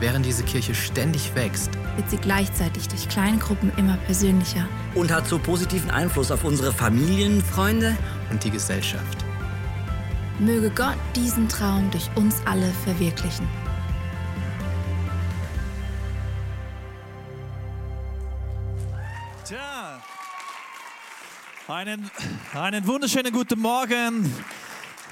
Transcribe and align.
Während 0.00 0.24
diese 0.24 0.44
Kirche 0.44 0.76
ständig 0.76 1.34
wächst, 1.34 1.70
wird 1.96 2.08
sie 2.08 2.18
gleichzeitig 2.18 2.86
durch 2.86 3.08
kleine 3.08 3.38
Gruppen 3.38 3.72
immer 3.76 3.96
persönlicher. 4.06 4.68
Und 4.94 5.10
hat 5.10 5.26
so 5.26 5.40
positiven 5.40 5.90
Einfluss 5.90 6.30
auf 6.30 6.44
unsere 6.44 6.72
Familien. 6.72 7.42
Freunde, 7.42 7.96
und 8.30 8.44
die 8.44 8.50
Gesellschaft. 8.50 9.24
möge 10.38 10.70
Gott 10.70 10.96
diesen 11.16 11.48
Traum 11.48 11.90
durch 11.90 12.08
uns 12.14 12.36
alle 12.44 12.70
verwirklichen. 12.84 13.48
Tja, 19.44 20.00
einen, 21.66 22.10
einen 22.54 22.86
wunderschönen 22.86 23.32
guten 23.32 23.58
Morgen, 23.58 24.32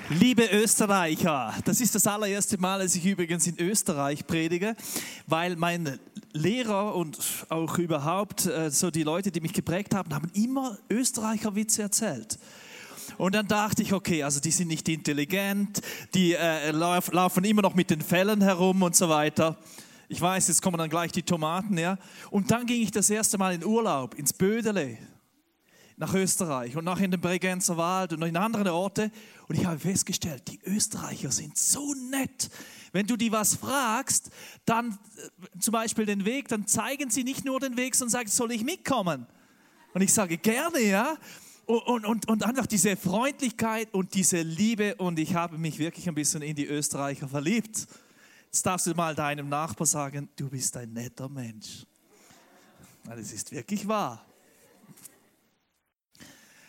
liebe 0.09 0.45
Österreicher. 0.53 1.55
Das 1.65 1.81
ist 1.81 1.95
das 1.95 2.07
allererste 2.07 2.59
Mal, 2.59 2.81
dass 2.81 2.95
ich 2.95 3.05
übrigens 3.05 3.47
in 3.47 3.59
Österreich 3.59 4.27
predige, 4.27 4.77
weil 5.27 5.57
mein 5.57 5.99
Lehrer 6.33 6.95
und 6.95 7.19
auch 7.49 7.79
überhaupt 7.79 8.47
äh, 8.47 8.71
so 8.71 8.91
die 8.91 9.03
Leute, 9.03 9.31
die 9.31 9.41
mich 9.41 9.53
geprägt 9.53 9.95
haben, 9.95 10.15
haben 10.15 10.31
immer 10.35 10.79
Österreicher 10.91 11.55
Witze 11.55 11.83
erzählt. 11.83 12.39
Und 13.19 13.35
dann 13.35 13.49
dachte 13.49 13.83
ich, 13.83 13.93
okay, 13.93 14.23
also 14.23 14.41
die 14.41 14.51
sind 14.51 14.69
nicht 14.69 14.89
intelligent, 14.89 15.81
die 16.15 16.35
äh, 16.35 16.71
lauf, 16.71 17.13
laufen 17.13 17.45
immer 17.45 17.63
noch 17.63 17.75
mit 17.75 17.91
den 17.91 18.03
Fällen 18.03 18.43
herum 18.43 18.83
und 18.83 18.95
so 18.95 19.09
weiter. 19.09 19.57
Ich 20.09 20.21
weiß, 20.21 20.49
jetzt 20.49 20.63
kommen 20.63 20.79
dann 20.79 20.91
gleich 20.91 21.13
die 21.13 21.23
Tomaten, 21.23 21.79
ja. 21.79 21.99
Und 22.31 22.51
dann 22.51 22.67
ging 22.67 22.83
ich 22.83 22.91
das 22.91 23.11
erste 23.11 23.39
Mal 23.39 23.55
in 23.55 23.65
Urlaub 23.65 24.15
ins 24.15 24.33
Bödele 24.33 24.99
nach 25.97 26.13
Österreich 26.15 26.77
und 26.77 26.85
nach 26.85 27.01
in 27.01 27.11
den 27.11 27.21
Bregenzer 27.21 27.77
Wald 27.77 28.13
und 28.13 28.23
in 28.23 28.37
andere 28.37 28.73
Orte. 28.73 29.11
Und 29.49 29.57
ich 29.57 29.65
habe 29.65 29.79
festgestellt, 29.79 30.43
die 30.49 30.61
Österreicher 30.65 31.31
sind 31.31 31.57
so 31.57 31.95
nett. 32.11 32.51
Wenn 32.93 33.07
du 33.07 33.17
die 33.17 33.33
was 33.33 33.55
fragst, 33.55 34.31
dann 34.65 34.91
äh, 35.17 35.59
zum 35.59 35.73
Beispiel 35.73 36.07
den 36.07 36.25
Weg, 36.25 36.49
dann 36.49 36.67
zeigen 36.67 37.11
sie 37.11 37.25
nicht 37.25 37.45
nur 37.45 37.61
den 37.61 37.77
Weg, 37.77 37.95
sondern 37.95 38.13
sagen, 38.13 38.29
soll 38.29 38.53
ich 38.53 38.63
mitkommen? 38.63 39.27
Und 39.95 40.03
ich 40.03 40.13
sage 40.13 40.37
gerne, 40.37 40.81
ja. 40.81 41.17
Und, 41.65 42.05
und, 42.05 42.29
und, 42.29 42.45
einfach 42.45 42.67
diese 42.67 42.97
Freundlichkeit 42.97 43.93
und 43.93 44.15
diese 44.15 44.43
Liebe. 44.43 44.95
Und 44.97 45.19
ich 45.19 45.35
habe 45.35 45.59
mich 45.59 45.79
wirklich 45.79 46.09
ein 46.09 46.15
bisschen 46.15 46.43
in 46.43 46.55
die 46.55 46.67
Österreicher 46.67 47.27
verliebt. 47.27 47.89
Jetzt 48.45 48.65
darfst 48.65 48.87
du 48.87 48.95
mal 48.95 49.15
deinem 49.15 49.49
Nachbar 49.49 49.87
sagen, 49.87 50.29
du 50.37 50.49
bist 50.49 50.77
ein 50.77 50.93
netter 50.93 51.29
Mensch. 51.29 51.85
Das 53.05 53.33
ist 53.33 53.51
wirklich 53.51 53.89
wahr. 53.89 54.25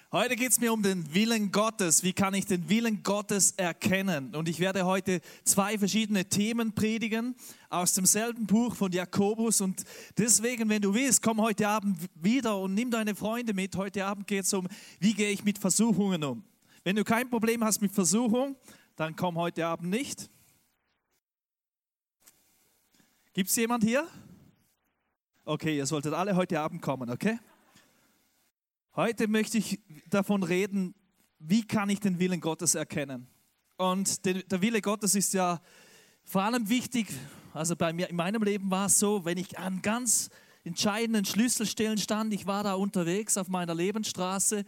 Heute 0.09 0.37
geht 0.37 0.53
es 0.53 0.61
mir 0.61 0.71
um 0.71 0.81
den 0.81 1.13
Willen 1.13 1.51
Gottes. 1.51 2.01
Wie 2.01 2.13
kann 2.13 2.33
ich 2.33 2.45
den 2.45 2.69
Willen 2.69 3.03
Gottes 3.03 3.51
erkennen? 3.51 4.35
Und 4.35 4.47
ich 4.47 4.61
werde 4.61 4.85
heute 4.85 5.19
zwei 5.43 5.77
verschiedene 5.77 6.23
Themen 6.23 6.71
predigen 6.73 7.35
aus 7.69 7.93
demselben 7.93 8.47
Buch 8.47 8.73
von 8.73 8.89
Jakobus. 8.89 9.59
Und 9.59 9.83
deswegen, 10.17 10.69
wenn 10.69 10.81
du 10.81 10.93
willst, 10.93 11.21
komm 11.21 11.41
heute 11.41 11.67
Abend 11.67 11.99
wieder 12.15 12.57
und 12.57 12.73
nimm 12.73 12.89
deine 12.89 13.15
Freunde 13.15 13.53
mit. 13.53 13.75
Heute 13.75 14.05
Abend 14.05 14.27
geht 14.27 14.45
es 14.45 14.53
um, 14.53 14.69
wie 15.01 15.13
gehe 15.13 15.29
ich 15.29 15.43
mit 15.43 15.57
Versuchungen 15.57 16.23
um. 16.23 16.41
Wenn 16.85 16.95
du 16.95 17.03
kein 17.03 17.29
Problem 17.29 17.61
hast 17.61 17.81
mit 17.81 17.91
Versuchung, 17.91 18.55
dann 18.95 19.13
komm 19.13 19.35
heute 19.35 19.65
Abend 19.65 19.89
nicht. 19.89 20.29
Gibt 23.33 23.49
es 23.49 23.55
jemand 23.57 23.83
hier? 23.83 24.07
Okay, 25.43 25.75
ihr 25.75 25.85
solltet 25.85 26.13
alle 26.13 26.33
heute 26.37 26.61
Abend 26.61 26.81
kommen, 26.81 27.09
okay? 27.09 27.39
Heute 28.97 29.27
möchte 29.27 29.59
ich 29.59 29.79
davon 30.09 30.41
reden, 30.41 30.95
wie 31.37 31.61
kann 31.61 31.87
ich 31.87 31.99
den 31.99 32.17
Willen 32.17 32.41
Gottes 32.41 32.73
erkennen. 32.73 33.27
Und 33.77 34.25
der, 34.25 34.61
Wille 34.63 34.81
Gottes 34.81 35.13
ist 35.13 35.35
ja 35.35 35.61
vor 36.23 36.41
allem 36.41 36.67
wichtig, 36.67 37.05
also 37.53 37.75
bei 37.75 37.93
mir 37.93 38.09
in 38.09 38.15
meinem 38.15 38.41
Leben 38.41 38.71
war 38.71 38.87
es 38.87 38.97
so, 38.97 39.23
wenn 39.23 39.37
ich 39.37 39.59
an 39.59 39.83
ganz 39.83 40.31
entscheidenden 40.63 41.25
Schlüsselstellen 41.25 41.99
stand, 41.99 42.33
ich 42.33 42.47
war 42.47 42.63
da 42.63 42.73
unterwegs 42.73 43.37
auf 43.37 43.49
meiner 43.49 43.75
Lebensstraße 43.75 44.63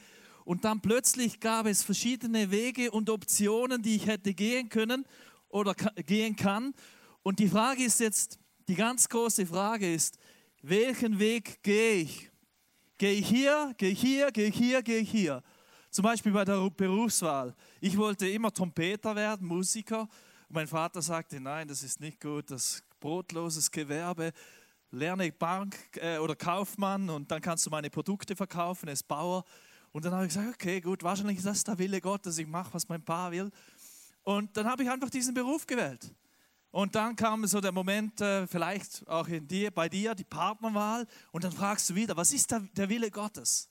und 0.45 0.63
dann 0.63 0.79
plötzlich 0.79 1.39
gab 1.39 1.65
es 1.65 1.81
verschiedene 1.81 2.51
Wege 2.51 2.91
und 2.91 3.09
Optionen, 3.09 3.81
die 3.81 3.95
ich 3.95 4.05
hätte 4.05 4.35
gehen 4.35 4.69
können 4.69 5.07
oder 5.47 5.73
gehen 6.05 6.35
kann. 6.35 6.75
Und 7.23 7.39
die 7.39 7.49
Frage 7.49 7.83
ist 7.83 7.99
jetzt, 7.99 8.37
die 8.67 8.75
ganz 8.75 9.09
große 9.09 9.47
Frage 9.47 9.91
ist, 9.91 10.19
welchen 10.61 11.17
Weg 11.17 11.63
gehe 11.63 11.93
ich? 11.93 12.28
Gehe 12.99 13.13
ich 13.13 13.29
hier, 13.29 13.73
gehe 13.77 13.91
ich 13.91 14.01
hier, 14.01 14.29
gehe 14.29 14.47
ich 14.49 14.57
hier, 14.57 14.83
gehe 14.83 14.97
ich 14.97 15.09
hier? 15.09 15.41
Zum 15.89 16.03
Beispiel 16.03 16.33
bei 16.33 16.43
der 16.43 16.69
Berufswahl. 16.69 17.55
Ich 17.79 17.95
wollte 17.95 18.27
immer 18.27 18.51
Trompeter 18.51 19.15
werden, 19.15 19.47
Musiker. 19.47 20.01
Und 20.01 20.09
mein 20.49 20.67
Vater 20.67 21.01
sagte, 21.01 21.39
nein, 21.39 21.65
das 21.65 21.81
ist 21.81 22.01
nicht 22.01 22.19
gut, 22.19 22.51
das 22.51 22.83
brotloses 22.99 23.71
Gewerbe. 23.71 24.33
Lerne 24.91 25.31
Bank 25.31 25.77
äh, 25.95 26.17
oder 26.17 26.35
Kaufmann 26.35 27.09
und 27.09 27.31
dann 27.31 27.41
kannst 27.41 27.65
du 27.65 27.69
meine 27.69 27.89
Produkte 27.89 28.35
verkaufen 28.35 28.89
als 28.89 29.01
Bauer. 29.01 29.45
Und 29.93 30.03
dann 30.03 30.11
habe 30.11 30.25
ich 30.25 30.33
gesagt, 30.33 30.55
okay, 30.55 30.81
gut, 30.81 31.01
wahrscheinlich 31.01 31.37
ist 31.37 31.45
das 31.45 31.63
der 31.63 31.77
Wille 31.77 32.01
Gottes, 32.01 32.37
ich 32.37 32.47
mache, 32.47 32.73
was 32.73 32.89
mein 32.89 33.01
Pa 33.01 33.31
will. 33.31 33.49
Und 34.23 34.57
dann 34.57 34.65
habe 34.65 34.83
ich 34.83 34.89
einfach 34.89 35.09
diesen 35.09 35.33
Beruf 35.33 35.65
gewählt. 35.65 36.13
Und 36.71 36.93
dann 36.93 37.15
kam 37.15 37.45
so 37.47 37.59
der 37.61 37.71
Moment, 37.71 38.21
äh, 38.21 38.45
vielleicht 38.45 39.07
auch 39.07 39.27
in 39.27 39.47
dir, 39.47 39.71
bei 39.71 39.89
dir, 39.89 40.13
die 40.13 40.23
Partnerwahl. 40.23 41.07
Und 41.31 41.43
dann 41.43 41.51
fragst 41.51 41.89
du 41.89 41.95
wieder, 41.95 42.15
was 42.15 42.31
ist 42.31 42.51
der, 42.51 42.59
der 42.75 42.89
Wille 42.89 43.09
Gottes? 43.09 43.67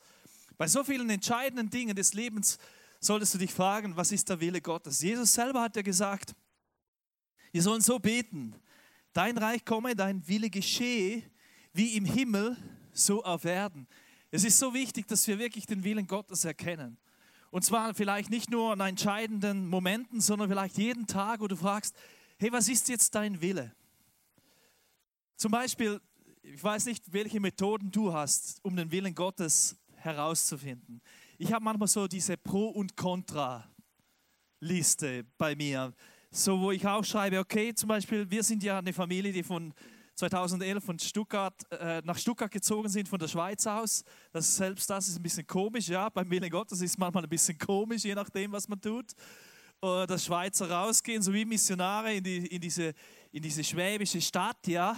Bei 0.56 0.66
so 0.66 0.82
vielen 0.82 1.08
entscheidenden 1.08 1.70
Dingen 1.70 1.94
des 1.94 2.14
Lebens 2.14 2.58
solltest 2.98 3.34
du 3.34 3.38
dich 3.38 3.54
fragen, 3.54 3.96
was 3.96 4.10
ist 4.10 4.28
der 4.28 4.40
Wille 4.40 4.60
Gottes? 4.60 5.00
Jesus 5.00 5.32
selber 5.32 5.62
hat 5.62 5.76
ja 5.76 5.82
gesagt, 5.82 6.34
wir 7.52 7.62
sollen 7.62 7.80
so 7.80 8.00
beten, 8.00 8.54
dein 9.12 9.38
Reich 9.38 9.64
komme, 9.64 9.94
dein 9.94 10.26
Wille 10.26 10.50
geschehe, 10.50 11.22
wie 11.72 11.96
im 11.96 12.04
Himmel, 12.04 12.56
so 12.92 13.22
auf 13.22 13.44
Erden. 13.44 13.86
Es 14.32 14.42
ist 14.42 14.58
so 14.58 14.74
wichtig, 14.74 15.06
dass 15.06 15.26
wir 15.28 15.38
wirklich 15.38 15.66
den 15.66 15.84
Willen 15.84 16.08
Gottes 16.08 16.44
erkennen. 16.44 16.98
Und 17.50 17.64
zwar 17.64 17.94
vielleicht 17.94 18.30
nicht 18.30 18.50
nur 18.50 18.72
an 18.72 18.80
entscheidenden 18.80 19.68
Momenten, 19.68 20.20
sondern 20.20 20.48
vielleicht 20.48 20.76
jeden 20.76 21.06
Tag, 21.06 21.40
wo 21.40 21.46
du 21.46 21.56
fragst, 21.56 21.94
hey, 22.38 22.52
was 22.52 22.68
ist 22.68 22.88
jetzt 22.88 23.14
dein 23.14 23.40
Wille? 23.40 23.72
Zum 25.36 25.50
Beispiel, 25.50 26.00
ich 26.42 26.62
weiß 26.62 26.86
nicht, 26.86 27.12
welche 27.12 27.40
Methoden 27.40 27.90
du 27.90 28.12
hast, 28.12 28.64
um 28.64 28.76
den 28.76 28.90
Willen 28.90 29.14
Gottes 29.14 29.76
herauszufinden. 29.96 31.00
Ich 31.36 31.52
habe 31.52 31.64
manchmal 31.64 31.88
so 31.88 32.06
diese 32.06 32.36
Pro- 32.36 32.68
und 32.68 32.96
Contra-Liste 32.96 33.66
bei 35.36 35.56
mir, 35.56 35.92
so 36.30 36.60
wo 36.60 36.70
ich 36.70 36.86
auch 36.86 37.04
schreibe, 37.04 37.40
okay, 37.40 37.74
zum 37.74 37.88
Beispiel, 37.88 38.30
wir 38.30 38.44
sind 38.44 38.62
ja 38.62 38.78
eine 38.78 38.92
Familie, 38.92 39.32
die 39.32 39.42
von 39.42 39.74
2011 40.14 40.84
von 40.84 40.98
Stuttgart, 40.98 41.54
äh, 41.72 42.02
nach 42.04 42.18
Stuttgart 42.18 42.50
gezogen 42.50 42.88
sind, 42.88 43.08
von 43.08 43.18
der 43.18 43.28
Schweiz 43.28 43.66
aus. 43.66 44.04
Das, 44.32 44.56
selbst 44.56 44.90
das 44.90 45.08
ist 45.08 45.16
ein 45.16 45.22
bisschen 45.22 45.46
komisch, 45.46 45.88
ja, 45.88 46.08
beim 46.08 46.30
Willen 46.30 46.50
Gottes 46.50 46.80
ist 46.80 46.98
manchmal 46.98 47.24
ein 47.24 47.28
bisschen 47.28 47.58
komisch, 47.58 48.04
je 48.04 48.14
nachdem, 48.14 48.52
was 48.52 48.68
man 48.68 48.80
tut. 48.80 49.12
Äh, 49.80 50.06
das 50.06 50.24
Schweizer 50.24 50.68
rausgehen, 50.70 51.22
so 51.22 51.32
wie 51.32 51.44
Missionare 51.44 52.14
in, 52.14 52.24
die, 52.24 52.46
in, 52.46 52.60
diese, 52.60 52.92
in 53.30 53.42
diese 53.42 53.62
schwäbische 53.62 54.20
Stadt, 54.20 54.66
ja. 54.66 54.96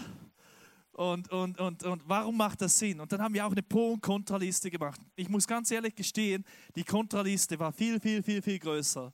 Und, 0.92 1.30
und, 1.30 1.58
und, 1.60 1.82
und 1.82 2.02
warum 2.06 2.36
macht 2.36 2.60
das 2.62 2.78
Sinn? 2.78 3.00
Und 3.00 3.10
dann 3.12 3.22
haben 3.22 3.32
wir 3.34 3.46
auch 3.46 3.52
eine 3.52 3.62
Pro- 3.62 3.92
und 3.92 4.02
Kontraliste 4.02 4.70
gemacht. 4.70 5.00
Ich 5.16 5.28
muss 5.28 5.46
ganz 5.46 5.70
ehrlich 5.70 5.94
gestehen, 5.94 6.44
die 6.74 6.84
Kontraliste 6.84 7.58
war 7.58 7.72
viel, 7.72 8.00
viel, 8.00 8.22
viel, 8.22 8.42
viel 8.42 8.58
größer. 8.58 9.12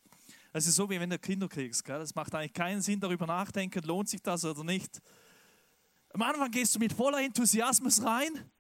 Es 0.53 0.67
ist 0.67 0.77
so, 0.77 0.89
wie 0.89 0.99
wenn 0.99 1.11
du 1.11 1.19
Kinder 1.19 1.49
kriegst. 1.49 1.85
Gell? 1.85 1.99
Das 1.99 2.15
macht 2.15 2.35
eigentlich 2.35 2.53
keinen 2.53 2.81
Sinn, 2.81 2.99
darüber 2.99 3.27
nachdenken, 3.27 3.83
lohnt 3.85 4.09
sich 4.09 4.23
das 4.23 4.45
oder 4.45 4.65
nicht. 4.65 5.01
Am 6.13 6.23
Anfang 6.23 6.51
gehst 6.51 6.75
du 6.75 6.79
mit 6.79 6.93
voller 6.93 7.21
Enthusiasmus 7.21 8.03
rein 8.03 8.51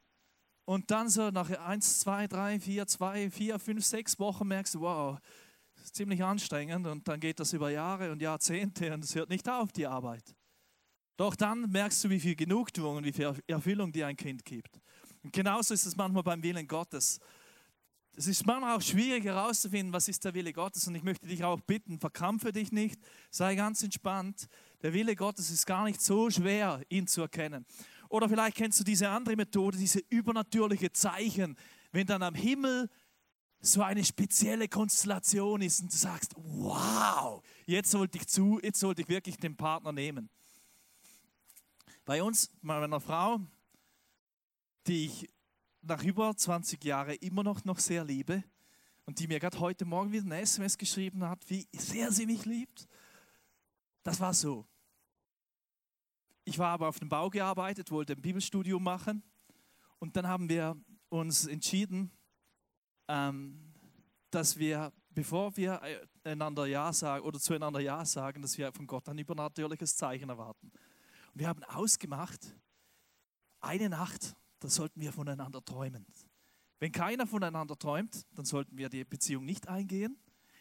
und 0.64 0.91
dann 0.91 1.08
so 1.08 1.31
nach 1.31 1.49
1, 1.49 2.00
2, 2.00 2.26
3, 2.26 2.61
4, 2.61 2.87
2, 2.87 3.31
4, 3.31 3.58
5, 3.58 3.85
6 3.85 4.19
Wochen 4.19 4.47
merkst 4.47 4.75
du, 4.75 4.81
wow, 4.81 5.19
ziemlich 5.92 6.22
anstrengend 6.22 6.86
und 6.86 7.06
dann 7.08 7.20
geht 7.20 7.40
das 7.40 7.52
über 7.52 7.70
Jahre 7.70 8.12
und 8.12 8.20
Jahrzehnte 8.22 8.92
und 8.92 9.04
es 9.04 9.14
hört 9.14 9.28
nicht 9.28 9.48
auf, 9.48 9.72
die 9.72 9.86
Arbeit. 9.86 10.34
Doch 11.16 11.34
dann 11.34 11.70
merkst 11.70 12.04
du, 12.04 12.10
wie 12.10 12.20
viel 12.20 12.36
Genugtuung 12.36 12.96
und 12.96 13.04
wie 13.04 13.12
viel 13.12 13.34
Erfüllung 13.46 13.92
dir 13.92 14.06
ein 14.06 14.16
Kind 14.16 14.44
gibt. 14.44 14.80
Und 15.22 15.32
genauso 15.32 15.72
ist 15.72 15.86
es 15.86 15.96
manchmal 15.96 16.22
beim 16.22 16.42
Willen 16.42 16.68
Gottes. 16.68 17.18
Es 18.18 18.26
ist 18.26 18.46
manchmal 18.46 18.76
auch 18.76 18.82
schwierig 18.82 19.24
herauszufinden, 19.24 19.92
was 19.92 20.08
ist 20.08 20.24
der 20.24 20.32
Wille 20.34 20.52
Gottes. 20.52 20.86
Und 20.88 20.94
ich 20.94 21.02
möchte 21.02 21.26
dich 21.26 21.44
auch 21.44 21.60
bitten, 21.60 21.98
verkrampfe 21.98 22.52
dich 22.52 22.72
nicht, 22.72 23.00
sei 23.30 23.54
ganz 23.54 23.82
entspannt. 23.82 24.46
Der 24.82 24.94
Wille 24.94 25.16
Gottes 25.16 25.50
ist 25.50 25.66
gar 25.66 25.84
nicht 25.84 26.00
so 26.00 26.30
schwer, 26.30 26.82
ihn 26.88 27.06
zu 27.06 27.22
erkennen. 27.22 27.66
Oder 28.08 28.28
vielleicht 28.28 28.56
kennst 28.56 28.80
du 28.80 28.84
diese 28.84 29.08
andere 29.08 29.36
Methode, 29.36 29.76
diese 29.76 30.00
übernatürliche 30.08 30.92
Zeichen, 30.92 31.56
wenn 31.92 32.06
dann 32.06 32.22
am 32.22 32.34
Himmel 32.34 32.88
so 33.66 33.82
eine 33.82 34.04
spezielle 34.04 34.68
Konstellation 34.68 35.60
ist 35.62 35.80
und 35.80 35.92
du 35.92 35.96
sagst, 35.96 36.34
wow, 36.36 37.42
jetzt 37.66 37.90
sollte 37.90 38.18
ich 38.18 38.26
zu, 38.26 38.60
jetzt 38.62 38.80
sollte 38.80 39.02
ich 39.02 39.08
wirklich 39.08 39.36
den 39.36 39.56
Partner 39.56 39.92
nehmen. 39.92 40.30
Bei 42.04 42.22
uns, 42.22 42.50
meiner 42.62 43.00
Frau, 43.00 43.40
die 44.86 45.06
ich 45.06 45.28
nach 45.82 46.02
über 46.02 46.36
20 46.36 46.82
Jahren 46.84 47.16
immer 47.16 47.42
noch, 47.42 47.64
noch 47.64 47.78
sehr 47.78 48.04
liebe 48.04 48.44
und 49.04 49.18
die 49.18 49.26
mir 49.26 49.40
gerade 49.40 49.58
heute 49.58 49.84
Morgen 49.84 50.12
wieder 50.12 50.24
eine 50.24 50.40
SMS 50.40 50.78
geschrieben 50.78 51.24
hat, 51.24 51.48
wie 51.48 51.66
sehr 51.72 52.12
sie 52.12 52.26
mich 52.26 52.44
liebt. 52.44 52.88
Das 54.02 54.20
war 54.20 54.34
so. 54.34 54.66
Ich 56.44 56.58
war 56.58 56.69
aber 56.69 56.88
auf 56.88 57.00
dem 57.00 57.08
Bau 57.08 57.28
gearbeitet, 57.28 57.90
wollte 57.90 58.12
ein 58.12 58.22
Bibelstudium 58.22 58.82
machen 58.82 59.24
und 59.98 60.16
dann 60.16 60.28
haben 60.28 60.48
wir 60.48 60.76
uns 61.08 61.46
entschieden, 61.46 62.12
ähm, 63.08 63.73
dass 64.31 64.58
wir, 64.58 64.93
bevor 65.11 65.56
wir 65.56 65.81
einander 66.25 66.67
Ja 66.67 66.93
sagen 66.93 67.25
oder 67.25 67.38
zueinander 67.38 67.81
Ja 67.81 68.05
sagen, 68.05 68.43
dass 68.43 68.58
wir 68.58 68.73
von 68.73 68.87
Gott 68.87 69.08
ein 69.08 69.19
übernatürliches 69.19 69.97
Zeichen 69.97 70.29
erwarten. 70.29 70.70
Und 71.32 71.41
wir 71.41 71.49
haben 71.49 71.62
ausgemacht, 71.64 72.55
eine 73.61 73.88
Nacht 73.88 74.37
dann 74.61 74.70
sollten 74.70 75.00
wir 75.00 75.12
voneinander 75.12 75.64
träumen. 75.64 76.06
Wenn 76.79 76.93
keiner 76.93 77.26
voneinander 77.26 77.79
träumt, 77.79 78.26
dann 78.35 78.44
sollten 78.44 78.76
wir 78.76 78.88
die 78.88 79.05
Beziehung 79.05 79.44
nicht 79.44 79.69
eingehen. 79.69 80.19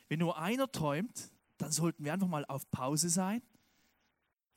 Wenn 0.08 0.20
nur 0.20 0.38
einer 0.38 0.72
träumt, 0.72 1.32
dann 1.58 1.72
sollten 1.72 2.04
wir 2.04 2.14
einfach 2.14 2.28
mal 2.28 2.46
auf 2.46 2.70
Pause 2.72 3.10
sein. 3.10 3.42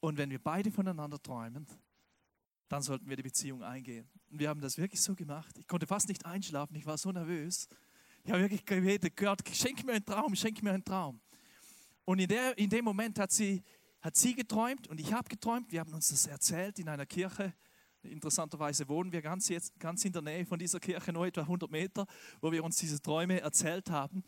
Und 0.00 0.18
wenn 0.18 0.30
wir 0.30 0.38
beide 0.38 0.70
voneinander 0.70 1.20
träumen, 1.20 1.66
dann 2.68 2.82
sollten 2.82 3.08
wir 3.08 3.16
die 3.16 3.22
Beziehung 3.22 3.62
eingehen. 3.62 4.08
Und 4.30 4.38
wir 4.38 4.48
haben 4.48 4.60
das 4.60 4.78
wirklich 4.78 5.00
so 5.00 5.14
gemacht. 5.14 5.56
Ich 5.58 5.66
konnte 5.66 5.86
fast 5.86 6.08
nicht 6.08 6.24
einschlafen, 6.26 6.76
ich 6.76 6.86
war 6.86 6.98
so 6.98 7.10
nervös. 7.12 7.68
Ich 8.24 8.30
habe 8.30 8.42
wirklich 8.42 8.64
gebetet, 8.64 9.16
Gott, 9.16 9.40
schenk 9.52 9.84
mir 9.84 9.92
einen 9.92 10.04
Traum, 10.04 10.34
schenk 10.34 10.62
mir 10.62 10.72
einen 10.72 10.84
Traum. 10.84 11.20
Und 12.04 12.18
in, 12.18 12.28
der, 12.28 12.56
in 12.58 12.68
dem 12.68 12.84
Moment 12.84 13.18
hat 13.18 13.32
sie, 13.32 13.62
hat 14.00 14.16
sie 14.16 14.34
geträumt 14.34 14.88
und 14.88 15.00
ich 15.00 15.12
habe 15.12 15.28
geträumt. 15.28 15.72
Wir 15.72 15.80
haben 15.80 15.92
uns 15.92 16.08
das 16.08 16.26
erzählt 16.26 16.78
in 16.78 16.88
einer 16.88 17.06
Kirche 17.06 17.54
Interessanterweise 18.02 18.88
wohnen 18.88 19.12
wir 19.12 19.22
ganz, 19.22 19.48
jetzt, 19.48 19.78
ganz 19.78 20.04
in 20.04 20.12
der 20.12 20.22
Nähe 20.22 20.46
von 20.46 20.58
dieser 20.58 20.78
Kirche, 20.78 21.12
nur 21.12 21.26
etwa 21.26 21.42
100 21.42 21.70
Meter, 21.70 22.06
wo 22.40 22.52
wir 22.52 22.62
uns 22.62 22.76
diese 22.76 23.00
Träume 23.00 23.40
erzählt 23.40 23.90
haben. 23.90 24.22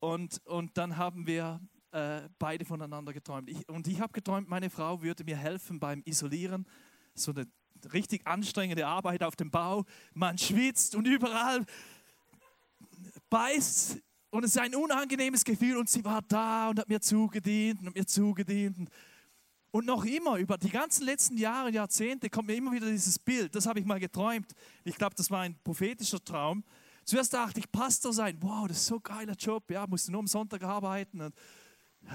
Und, 0.00 0.44
und 0.46 0.76
dann 0.76 0.96
haben 0.96 1.26
wir 1.26 1.60
äh, 1.92 2.22
beide 2.38 2.64
voneinander 2.64 3.12
geträumt. 3.12 3.48
Ich, 3.48 3.68
und 3.68 3.86
ich 3.86 4.00
habe 4.00 4.12
geträumt, 4.12 4.48
meine 4.48 4.68
Frau 4.68 5.00
würde 5.02 5.24
mir 5.24 5.36
helfen 5.36 5.78
beim 5.78 6.02
Isolieren. 6.04 6.66
So 7.14 7.30
eine 7.30 7.46
richtig 7.92 8.26
anstrengende 8.26 8.86
Arbeit 8.86 9.22
auf 9.22 9.36
dem 9.36 9.50
Bau. 9.50 9.84
Man 10.14 10.38
schwitzt 10.38 10.94
und 10.94 11.06
überall 11.06 11.64
beißt. 13.30 13.98
Und 14.30 14.44
es 14.44 14.52
ist 14.52 14.58
ein 14.58 14.74
unangenehmes 14.74 15.44
Gefühl. 15.44 15.76
Und 15.76 15.88
sie 15.88 16.04
war 16.04 16.22
da 16.22 16.70
und 16.70 16.78
hat 16.80 16.88
mir 16.88 17.00
zugedient 17.00 17.80
und 17.80 17.88
hat 17.88 17.94
mir 17.94 18.06
zugedient. 18.06 18.88
Und 19.70 19.86
noch 19.86 20.04
immer, 20.04 20.36
über 20.38 20.56
die 20.56 20.70
ganzen 20.70 21.04
letzten 21.04 21.36
Jahre, 21.36 21.70
Jahrzehnte, 21.70 22.30
kommt 22.30 22.46
mir 22.48 22.54
immer 22.54 22.72
wieder 22.72 22.88
dieses 22.88 23.18
Bild. 23.18 23.54
Das 23.54 23.66
habe 23.66 23.80
ich 23.80 23.84
mal 23.84 23.98
geträumt. 23.98 24.52
Ich 24.84 24.96
glaube, 24.96 25.16
das 25.16 25.30
war 25.30 25.40
ein 25.40 25.56
prophetischer 25.64 26.22
Traum. 26.24 26.62
Zuerst 27.04 27.34
dachte 27.34 27.60
ich, 27.60 27.70
Pastor 27.70 28.12
sein, 28.12 28.36
wow, 28.40 28.68
das 28.68 28.78
ist 28.78 28.86
so 28.86 28.96
ein 28.96 29.02
geiler 29.02 29.34
Job. 29.34 29.68
Ja, 29.70 29.86
musst 29.86 30.08
du 30.08 30.12
nur 30.12 30.20
am 30.20 30.26
Sonntag 30.26 30.62
arbeiten. 30.62 31.20
Und 31.20 31.34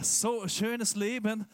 so 0.01 0.42
ein 0.42 0.50
schönes 0.50 0.95
Leben. 0.95 1.45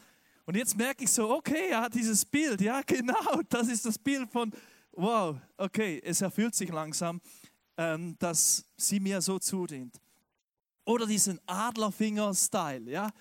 Und 0.45 0.55
jetzt 0.55 0.77
merke 0.77 1.03
ich 1.03 1.11
so, 1.11 1.29
okay, 1.31 1.71
ja, 1.71 1.89
dieses 1.89 2.25
Bild, 2.25 2.61
ja, 2.61 2.81
genau, 2.81 3.41
das 3.49 3.67
ist 3.67 3.85
das 3.85 3.97
Bild 3.97 4.29
von, 4.31 4.51
wow, 4.91 5.35
okay, 5.57 6.01
es 6.03 6.21
erfüllt 6.21 6.55
sich 6.55 6.69
langsam, 6.69 7.19
ähm, 7.77 8.15
dass 8.19 8.63
sie 8.77 8.99
mir 8.99 9.21
so 9.21 9.39
zudient. 9.39 9.99
Oder 10.85 11.07
diesen 11.07 11.39
Adlerfinger-Style, 11.47 12.91
ja 12.91 13.11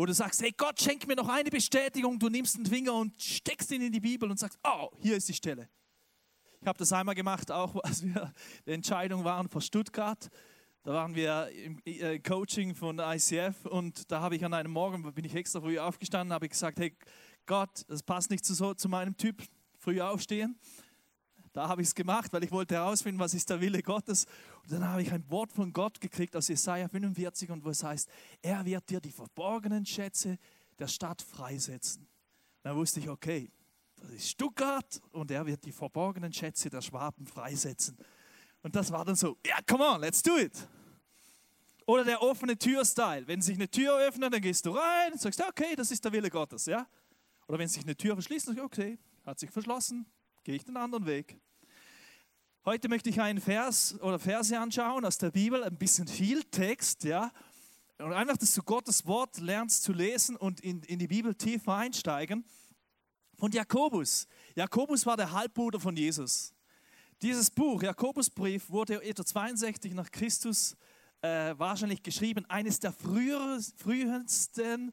wo 0.00 0.06
du 0.06 0.14
sagst, 0.14 0.40
hey 0.40 0.50
Gott, 0.56 0.80
schenk 0.80 1.06
mir 1.06 1.14
noch 1.14 1.28
eine 1.28 1.50
Bestätigung, 1.50 2.18
du 2.18 2.30
nimmst 2.30 2.56
den 2.56 2.64
Finger 2.64 2.94
und 2.94 3.20
steckst 3.20 3.70
ihn 3.70 3.82
in 3.82 3.92
die 3.92 4.00
Bibel 4.00 4.30
und 4.30 4.38
sagst, 4.38 4.58
oh, 4.64 4.88
hier 4.98 5.14
ist 5.14 5.28
die 5.28 5.34
Stelle. 5.34 5.68
Ich 6.58 6.66
habe 6.66 6.78
das 6.78 6.90
einmal 6.92 7.14
gemacht, 7.14 7.50
auch 7.50 7.76
als 7.84 8.02
wir 8.02 8.32
die 8.64 8.70
Entscheidung 8.70 9.24
waren 9.24 9.46
vor 9.46 9.60
Stuttgart. 9.60 10.30
Da 10.90 10.96
waren 10.96 11.14
wir 11.14 11.48
im 11.50 11.80
äh, 11.84 12.18
Coaching 12.18 12.74
von 12.74 12.98
ICF 12.98 13.64
und 13.66 14.10
da 14.10 14.22
habe 14.22 14.34
ich 14.34 14.44
an 14.44 14.52
einem 14.52 14.72
Morgen, 14.72 15.04
bin 15.14 15.24
ich 15.24 15.36
extra 15.36 15.60
früh 15.60 15.78
aufgestanden, 15.78 16.32
habe 16.32 16.46
ich 16.46 16.50
gesagt, 16.50 16.80
hey 16.80 16.96
Gott, 17.46 17.84
das 17.86 18.02
passt 18.02 18.28
nicht 18.28 18.44
zu, 18.44 18.74
zu 18.74 18.88
meinem 18.88 19.16
Typ, 19.16 19.40
früh 19.78 20.00
aufstehen. 20.00 20.58
Da 21.52 21.68
habe 21.68 21.82
ich 21.82 21.86
es 21.86 21.94
gemacht, 21.94 22.32
weil 22.32 22.42
ich 22.42 22.50
wollte 22.50 22.74
herausfinden, 22.74 23.20
was 23.20 23.34
ist 23.34 23.48
der 23.50 23.60
Wille 23.60 23.84
Gottes. 23.84 24.26
Und 24.64 24.72
dann 24.72 24.88
habe 24.88 25.00
ich 25.00 25.12
ein 25.12 25.24
Wort 25.30 25.52
von 25.52 25.72
Gott 25.72 26.00
gekriegt 26.00 26.34
aus 26.34 26.48
Jesaja 26.48 26.88
45 26.88 27.52
und 27.52 27.64
wo 27.64 27.70
es 27.70 27.84
heißt, 27.84 28.10
er 28.42 28.66
wird 28.66 28.90
dir 28.90 28.98
die 28.98 29.12
verborgenen 29.12 29.86
Schätze 29.86 30.38
der 30.76 30.88
Stadt 30.88 31.22
freisetzen. 31.22 32.08
dann 32.64 32.74
wusste 32.74 32.98
ich, 32.98 33.08
okay, 33.08 33.48
das 33.94 34.10
ist 34.10 34.30
Stuttgart 34.30 35.00
und 35.12 35.30
er 35.30 35.46
wird 35.46 35.64
die 35.64 35.70
verborgenen 35.70 36.32
Schätze 36.32 36.68
der 36.68 36.80
Schwaben 36.80 37.28
freisetzen. 37.28 37.96
Und 38.64 38.74
das 38.74 38.90
war 38.90 39.04
dann 39.04 39.14
so, 39.14 39.38
ja, 39.46 39.58
come 39.68 39.84
on, 39.84 40.00
let's 40.00 40.20
do 40.20 40.36
it. 40.36 40.68
Oder 41.90 42.04
der 42.04 42.22
offene 42.22 42.56
Tür-Style. 42.56 43.26
Wenn 43.26 43.42
sich 43.42 43.56
eine 43.56 43.68
Tür 43.68 43.98
öffnet, 43.98 44.32
dann 44.32 44.40
gehst 44.40 44.64
du 44.64 44.70
rein 44.70 45.10
und 45.10 45.20
sagst, 45.20 45.42
okay, 45.42 45.74
das 45.74 45.90
ist 45.90 46.04
der 46.04 46.12
Wille 46.12 46.30
Gottes. 46.30 46.66
Ja? 46.66 46.86
Oder 47.48 47.58
wenn 47.58 47.66
sich 47.66 47.82
eine 47.82 47.96
Tür 47.96 48.14
verschließt, 48.14 48.46
dann 48.46 48.54
sagst 48.54 48.78
du, 48.78 48.82
okay, 48.82 48.98
hat 49.26 49.40
sich 49.40 49.50
verschlossen, 49.50 50.06
gehe 50.44 50.54
ich 50.54 50.64
den 50.64 50.76
anderen 50.76 51.04
Weg. 51.04 51.40
Heute 52.64 52.88
möchte 52.88 53.10
ich 53.10 53.20
einen 53.20 53.40
Vers 53.40 54.00
oder 54.02 54.20
Verse 54.20 54.56
anschauen 54.56 55.04
aus 55.04 55.18
der 55.18 55.32
Bibel, 55.32 55.64
ein 55.64 55.76
bisschen 55.76 56.06
viel 56.06 56.44
Text, 56.44 57.02
ja. 57.02 57.32
Und 57.98 58.12
einfach, 58.12 58.36
dass 58.36 58.54
du 58.54 58.62
Gottes 58.62 59.04
Wort 59.06 59.40
lernst 59.40 59.82
zu 59.82 59.92
lesen 59.92 60.36
und 60.36 60.60
in, 60.60 60.84
in 60.84 61.00
die 61.00 61.08
Bibel 61.08 61.34
tiefer 61.34 61.74
einsteigen. 61.74 62.44
Von 63.36 63.50
Jakobus. 63.50 64.28
Jakobus 64.54 65.06
war 65.06 65.16
der 65.16 65.32
Halbbruder 65.32 65.80
von 65.80 65.96
Jesus. 65.96 66.54
Dieses 67.20 67.50
Buch, 67.50 67.82
Jakobusbrief, 67.82 68.70
wurde 68.70 69.02
etwa 69.02 69.24
62 69.24 69.92
nach 69.92 70.12
Christus 70.12 70.76
äh, 71.22 71.58
wahrscheinlich 71.58 72.02
geschrieben. 72.02 72.46
Eines 72.46 72.80
der 72.80 72.92
frühesten 72.92 74.92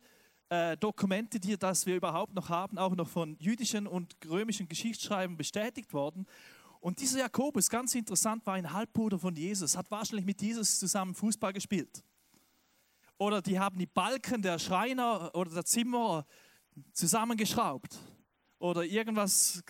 äh, 0.50 0.78
Dokumente, 0.78 1.40
die 1.40 1.58
das 1.58 1.86
wir 1.86 1.96
überhaupt 1.96 2.34
noch 2.34 2.50
haben, 2.50 2.78
auch 2.78 2.96
noch 2.96 3.08
von 3.08 3.38
jüdischen 3.40 3.88
und 3.88 4.16
römischen 4.28 4.68
Geschichtsschreiben 4.68 5.38
bestätigt 5.38 5.94
worden. 5.94 6.26
Und 6.80 7.00
dieser 7.00 7.20
Jakobus, 7.20 7.70
ganz 7.70 7.96
interessant, 7.96 8.46
war 8.46 8.54
ein 8.54 8.72
Halbbruder 8.72 9.20
von 9.20 9.36
Jesus, 9.36 9.76
hat 9.76 9.90
wahrscheinlich 9.92 10.26
mit 10.26 10.42
Jesus 10.42 10.80
zusammen 10.80 11.16
Fußball 11.16 11.54
gespielt. 11.54 12.04
Oder 13.18 13.42
die 13.42 13.60
haben 13.60 13.80
die 13.80 13.88
Balken 13.88 14.42
der 14.42 14.60
Schreiner 14.60 15.34
oder 15.34 15.50
der 15.50 15.66
Zimmerer 15.66 16.26
zusammengeschraubt. 16.94 17.98
Oder 18.60 18.84
irgendwas 18.84 19.64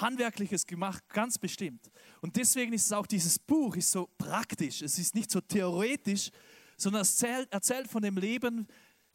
Handwerkliches 0.00 0.66
gemacht, 0.66 1.02
ganz 1.08 1.38
bestimmt. 1.38 1.90
Und 2.20 2.36
deswegen 2.36 2.72
ist 2.72 2.86
es 2.86 2.92
auch 2.92 3.06
dieses 3.06 3.38
Buch 3.38 3.76
ist 3.76 3.90
so 3.90 4.08
praktisch. 4.18 4.82
Es 4.82 4.98
ist 4.98 5.14
nicht 5.14 5.30
so 5.30 5.40
theoretisch, 5.40 6.30
sondern 6.76 7.02
es 7.02 7.22
erzählt, 7.22 7.52
erzählt 7.52 7.88
von 7.88 8.02
dem 8.02 8.16
Leben, 8.16 8.66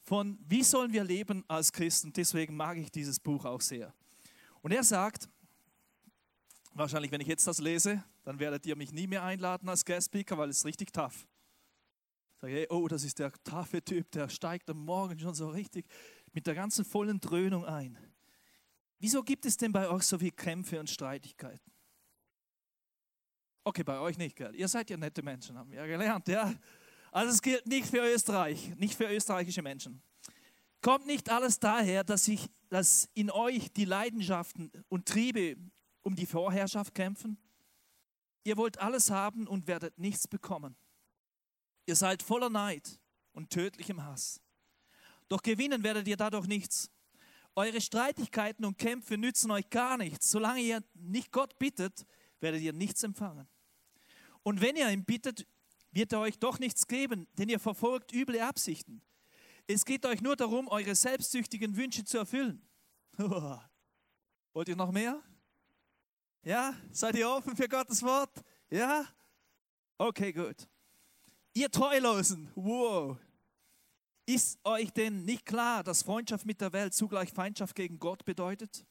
von 0.01 0.39
wie 0.47 0.63
sollen 0.63 0.91
wir 0.91 1.03
leben 1.03 1.43
als 1.47 1.71
Christen. 1.71 2.11
Deswegen 2.11 2.55
mag 2.55 2.77
ich 2.77 2.91
dieses 2.91 3.19
Buch 3.19 3.45
auch 3.45 3.61
sehr. 3.61 3.93
Und 4.61 4.71
er 4.71 4.83
sagt, 4.83 5.29
wahrscheinlich 6.73 7.11
wenn 7.11 7.21
ich 7.21 7.27
jetzt 7.27 7.45
das 7.45 7.59
lese, 7.59 8.03
dann 8.23 8.39
werdet 8.39 8.65
ihr 8.65 8.75
mich 8.75 8.91
nie 8.91 9.07
mehr 9.07 9.23
einladen 9.23 9.69
als 9.69 9.85
Guest 9.85 10.07
Speaker, 10.07 10.37
weil 10.37 10.49
es 10.49 10.65
richtig 10.65 10.91
tough. 10.91 11.27
Ich 12.43 12.71
oh, 12.71 12.87
das 12.87 13.03
ist 13.03 13.19
der 13.19 13.31
taffe 13.43 13.83
Typ, 13.83 14.09
der 14.11 14.27
steigt 14.27 14.67
am 14.71 14.83
Morgen 14.83 15.19
schon 15.19 15.35
so 15.35 15.49
richtig 15.49 15.85
mit 16.33 16.47
der 16.47 16.55
ganzen 16.55 16.83
vollen 16.83 17.19
Dröhnung 17.19 17.65
ein. 17.65 17.97
Wieso 19.01 19.23
gibt 19.23 19.47
es 19.47 19.57
denn 19.57 19.71
bei 19.71 19.89
euch 19.89 20.03
so 20.03 20.19
viele 20.19 20.31
Kämpfe 20.31 20.79
und 20.79 20.87
Streitigkeiten? 20.87 21.71
Okay, 23.63 23.83
bei 23.83 23.99
euch 23.99 24.15
nicht, 24.15 24.35
gell? 24.35 24.55
Ihr 24.55 24.67
seid 24.67 24.91
ja 24.91 24.97
nette 24.97 25.23
Menschen, 25.23 25.57
haben 25.57 25.71
wir 25.71 25.79
ja 25.79 25.87
gelernt, 25.87 26.27
ja? 26.27 26.53
Also 27.11 27.33
es 27.33 27.41
gilt 27.41 27.65
nicht 27.65 27.87
für 27.87 28.07
Österreich, 28.07 28.75
nicht 28.75 28.95
für 28.95 29.11
österreichische 29.11 29.63
Menschen. 29.63 30.03
Kommt 30.81 31.07
nicht 31.07 31.31
alles 31.31 31.59
daher, 31.59 32.03
dass, 32.03 32.27
ich, 32.27 32.47
dass 32.69 33.09
in 33.15 33.31
euch 33.31 33.73
die 33.73 33.85
Leidenschaften 33.85 34.71
und 34.87 35.07
Triebe 35.07 35.57
um 36.03 36.15
die 36.15 36.27
Vorherrschaft 36.27 36.93
kämpfen? 36.93 37.39
Ihr 38.43 38.55
wollt 38.55 38.77
alles 38.77 39.09
haben 39.09 39.47
und 39.47 39.65
werdet 39.65 39.97
nichts 39.97 40.27
bekommen. 40.27 40.75
Ihr 41.87 41.95
seid 41.95 42.21
voller 42.21 42.51
Neid 42.51 42.99
und 43.33 43.49
tödlichem 43.49 44.03
Hass. 44.03 44.39
Doch 45.27 45.41
gewinnen 45.41 45.81
werdet 45.81 46.07
ihr 46.07 46.17
dadurch 46.17 46.45
nichts. 46.45 46.91
Eure 47.55 47.81
Streitigkeiten 47.81 48.65
und 48.65 48.77
Kämpfe 48.77 49.17
nützen 49.17 49.51
euch 49.51 49.69
gar 49.69 49.97
nichts. 49.97 50.31
Solange 50.31 50.61
ihr 50.61 50.83
nicht 50.93 51.31
Gott 51.31 51.59
bittet, 51.59 52.05
werdet 52.39 52.61
ihr 52.61 52.73
nichts 52.73 53.03
empfangen. 53.03 53.47
Und 54.43 54.61
wenn 54.61 54.75
ihr 54.75 54.89
ihn 54.89 55.03
bittet, 55.03 55.45
wird 55.91 56.13
er 56.13 56.21
euch 56.21 56.39
doch 56.39 56.59
nichts 56.59 56.87
geben, 56.87 57.27
denn 57.37 57.49
ihr 57.49 57.59
verfolgt 57.59 58.13
üble 58.13 58.39
Absichten. 58.39 59.01
Es 59.67 59.85
geht 59.85 60.05
euch 60.05 60.21
nur 60.21 60.35
darum, 60.35 60.67
eure 60.69 60.95
selbstsüchtigen 60.95 61.75
Wünsche 61.75 62.03
zu 62.03 62.17
erfüllen. 62.17 62.61
Wollt 64.53 64.69
ihr 64.69 64.75
noch 64.75 64.91
mehr? 64.91 65.21
Ja? 66.43 66.73
Seid 66.91 67.15
ihr 67.15 67.29
offen 67.29 67.55
für 67.55 67.67
Gottes 67.67 68.01
Wort? 68.01 68.31
Ja? 68.69 69.05
Okay, 69.97 70.33
gut. 70.33 70.67
Ihr 71.53 71.69
Treulosen, 71.69 72.49
wow. 72.55 73.17
Ist 74.33 74.59
euch 74.63 74.93
denn 74.93 75.25
nicht 75.25 75.45
klar, 75.45 75.83
dass 75.83 76.03
Freundschaft 76.03 76.45
mit 76.45 76.61
der 76.61 76.71
Welt 76.71 76.93
zugleich 76.93 77.33
Feindschaft 77.33 77.75
gegen 77.75 77.99
Gott 77.99 78.23
bedeutet? 78.23 78.85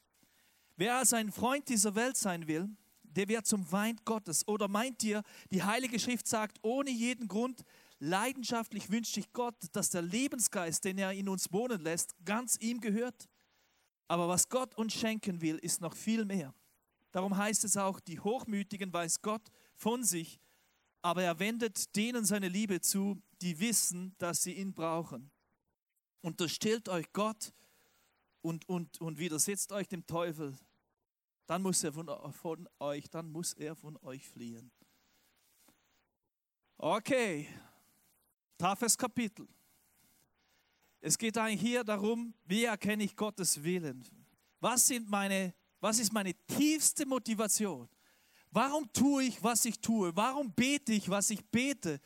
Wer 0.75 0.97
als 0.97 1.13
ein 1.13 1.31
Freund 1.31 1.67
dieser 1.67 1.95
Welt 1.95 2.15
sein 2.15 2.45
will, 2.47 2.69
der 3.01 3.27
wird 3.27 3.47
zum 3.47 3.65
Feind 3.65 4.05
Gottes. 4.05 4.47
Oder 4.47 4.67
meint 4.67 5.01
ihr, 5.03 5.23
die 5.49 5.63
Heilige 5.63 5.99
Schrift 5.99 6.27
sagt 6.27 6.59
ohne 6.61 6.91
jeden 6.91 7.27
Grund, 7.27 7.63
leidenschaftlich 7.97 8.91
wünscht 8.91 9.15
sich 9.15 9.33
Gott, 9.33 9.55
dass 9.71 9.89
der 9.89 10.03
Lebensgeist, 10.03 10.85
den 10.85 10.99
er 10.99 11.11
in 11.11 11.27
uns 11.27 11.51
wohnen 11.51 11.81
lässt, 11.81 12.13
ganz 12.23 12.55
ihm 12.57 12.79
gehört? 12.79 13.27
Aber 14.07 14.27
was 14.27 14.47
Gott 14.47 14.77
uns 14.77 14.93
schenken 14.93 15.41
will, 15.41 15.57
ist 15.57 15.81
noch 15.81 15.95
viel 15.95 16.23
mehr. 16.23 16.53
Darum 17.11 17.35
heißt 17.35 17.63
es 17.63 17.77
auch, 17.77 17.99
die 17.99 18.19
Hochmütigen 18.19 18.93
weiß 18.93 19.23
Gott 19.23 19.49
von 19.73 20.03
sich, 20.03 20.39
aber 21.01 21.23
er 21.23 21.39
wendet 21.39 21.95
denen 21.95 22.25
seine 22.25 22.47
Liebe 22.47 22.79
zu, 22.79 23.19
die 23.41 23.59
wissen, 23.59 24.15
dass 24.17 24.43
sie 24.43 24.53
ihn 24.53 24.73
brauchen. 24.73 25.31
Unterstellt 26.21 26.87
euch 26.89 27.11
Gott 27.13 27.53
und, 28.41 28.67
und, 28.69 28.99
und 29.01 29.17
widersetzt 29.17 29.71
euch 29.71 29.87
dem 29.87 30.05
Teufel, 30.05 30.57
dann 31.47 31.61
muss 31.61 31.83
er 31.83 31.91
von, 31.91 32.07
von 32.33 32.69
euch, 32.79 33.09
dann 33.09 33.31
muss 33.31 33.53
er 33.53 33.75
von 33.75 33.97
euch 34.03 34.27
fliehen. 34.27 34.71
Okay, 36.77 37.47
toughes 38.57 38.97
Kapitel. 38.97 39.47
Es 41.01 41.17
geht 41.17 41.37
eigentlich 41.37 41.61
hier 41.61 41.83
darum, 41.83 42.33
wie 42.45 42.63
erkenne 42.63 43.03
ich 43.03 43.15
Gottes 43.15 43.61
Willen? 43.63 44.03
Was, 44.59 44.87
sind 44.87 45.09
meine, 45.09 45.53
was 45.79 45.99
ist 45.99 46.13
meine 46.13 46.33
tiefste 46.45 47.05
Motivation? 47.05 47.89
Warum 48.51 48.91
tue 48.93 49.23
ich, 49.23 49.43
was 49.43 49.65
ich 49.65 49.79
tue? 49.79 50.15
Warum 50.15 50.53
bete 50.53 50.93
ich, 50.93 51.09
was 51.09 51.29
ich 51.31 51.43
bete? 51.45 51.99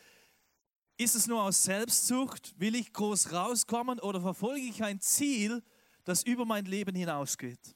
Ist 0.98 1.14
es 1.16 1.28
nur 1.28 1.44
aus 1.44 1.62
Selbstsucht? 1.62 2.58
Will 2.58 2.74
ich 2.74 2.94
groß 2.94 3.34
rauskommen 3.34 4.00
oder 4.00 4.22
verfolge 4.22 4.62
ich 4.62 4.82
ein 4.82 5.02
Ziel, 5.02 5.62
das 6.06 6.24
über 6.24 6.46
mein 6.46 6.64
Leben 6.64 6.96
hinausgeht? 6.96 7.76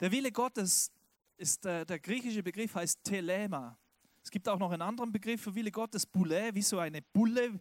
Der 0.00 0.10
Wille 0.10 0.32
Gottes 0.32 0.90
ist 1.36 1.64
der, 1.64 1.84
der 1.84 2.00
griechische 2.00 2.42
Begriff 2.42 2.74
heißt 2.74 3.04
Telema. 3.04 3.78
Es 4.20 4.32
gibt 4.32 4.48
auch 4.48 4.58
noch 4.58 4.72
einen 4.72 4.82
anderen 4.82 5.12
Begriff 5.12 5.42
für 5.42 5.54
Wille 5.54 5.70
Gottes, 5.70 6.04
Bulle, 6.04 6.52
wie 6.54 6.62
so 6.62 6.80
eine 6.80 7.02
Bulle, 7.02 7.60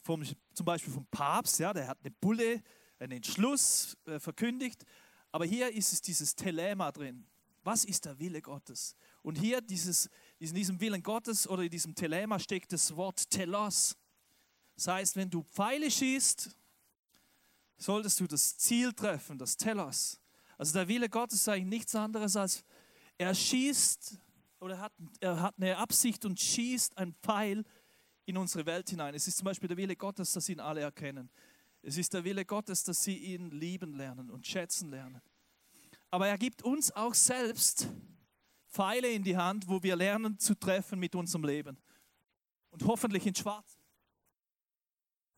vom, 0.00 0.24
zum 0.54 0.64
Beispiel 0.64 0.94
vom 0.94 1.04
Papst, 1.10 1.58
ja, 1.58 1.74
der 1.74 1.88
hat 1.88 1.98
eine 2.02 2.10
Bulle, 2.10 2.62
einen 2.98 3.12
Entschluss 3.12 3.94
äh, 4.06 4.18
verkündigt. 4.18 4.86
Aber 5.32 5.44
hier 5.44 5.70
ist 5.70 5.92
es 5.92 6.00
dieses 6.00 6.34
Telema 6.34 6.90
drin. 6.92 7.26
Was 7.62 7.84
ist 7.84 8.06
der 8.06 8.18
Wille 8.18 8.40
Gottes? 8.40 8.96
Und 9.22 9.36
hier 9.36 9.60
dieses, 9.60 10.08
in 10.38 10.54
diesem 10.54 10.80
Willen 10.80 11.02
Gottes 11.02 11.46
oder 11.46 11.62
in 11.62 11.70
diesem 11.70 11.94
Telema 11.94 12.38
steckt 12.38 12.72
das 12.72 12.96
Wort 12.96 13.28
Telos. 13.28 13.98
Das 14.80 14.86
heißt, 14.86 15.16
wenn 15.16 15.28
du 15.28 15.42
Pfeile 15.42 15.90
schießt, 15.90 16.56
solltest 17.76 18.18
du 18.18 18.26
das 18.26 18.56
Ziel 18.56 18.94
treffen, 18.94 19.36
das 19.36 19.54
Telos. 19.54 20.18
Also 20.56 20.72
der 20.72 20.88
Wille 20.88 21.10
Gottes 21.10 21.40
ist 21.40 21.48
eigentlich 21.50 21.66
nichts 21.66 21.94
anderes 21.94 22.34
als 22.34 22.64
er 23.18 23.34
schießt 23.34 24.16
oder 24.58 24.80
hat, 24.80 24.94
er 25.20 25.38
hat 25.38 25.54
eine 25.58 25.76
Absicht 25.76 26.24
und 26.24 26.40
schießt 26.40 26.96
ein 26.96 27.14
Pfeil 27.22 27.62
in 28.24 28.38
unsere 28.38 28.64
Welt 28.64 28.88
hinein. 28.88 29.14
Es 29.14 29.28
ist 29.28 29.36
zum 29.36 29.44
Beispiel 29.44 29.68
der 29.68 29.76
Wille 29.76 29.96
Gottes, 29.96 30.32
dass 30.32 30.48
ihn 30.48 30.60
alle 30.60 30.80
erkennen. 30.80 31.28
Es 31.82 31.98
ist 31.98 32.14
der 32.14 32.24
Wille 32.24 32.46
Gottes, 32.46 32.82
dass 32.82 33.04
sie 33.04 33.18
ihn 33.18 33.50
lieben 33.50 33.92
lernen 33.92 34.30
und 34.30 34.46
schätzen 34.46 34.88
lernen. 34.88 35.20
Aber 36.10 36.26
er 36.26 36.38
gibt 36.38 36.62
uns 36.62 36.90
auch 36.92 37.12
selbst 37.12 37.86
Pfeile 38.66 39.10
in 39.10 39.24
die 39.24 39.36
Hand, 39.36 39.68
wo 39.68 39.82
wir 39.82 39.94
lernen 39.94 40.38
zu 40.38 40.54
treffen 40.54 40.98
mit 40.98 41.14
unserem 41.14 41.44
Leben. 41.44 41.76
Und 42.70 42.82
hoffentlich 42.86 43.26
in 43.26 43.34
Schwarz. 43.34 43.79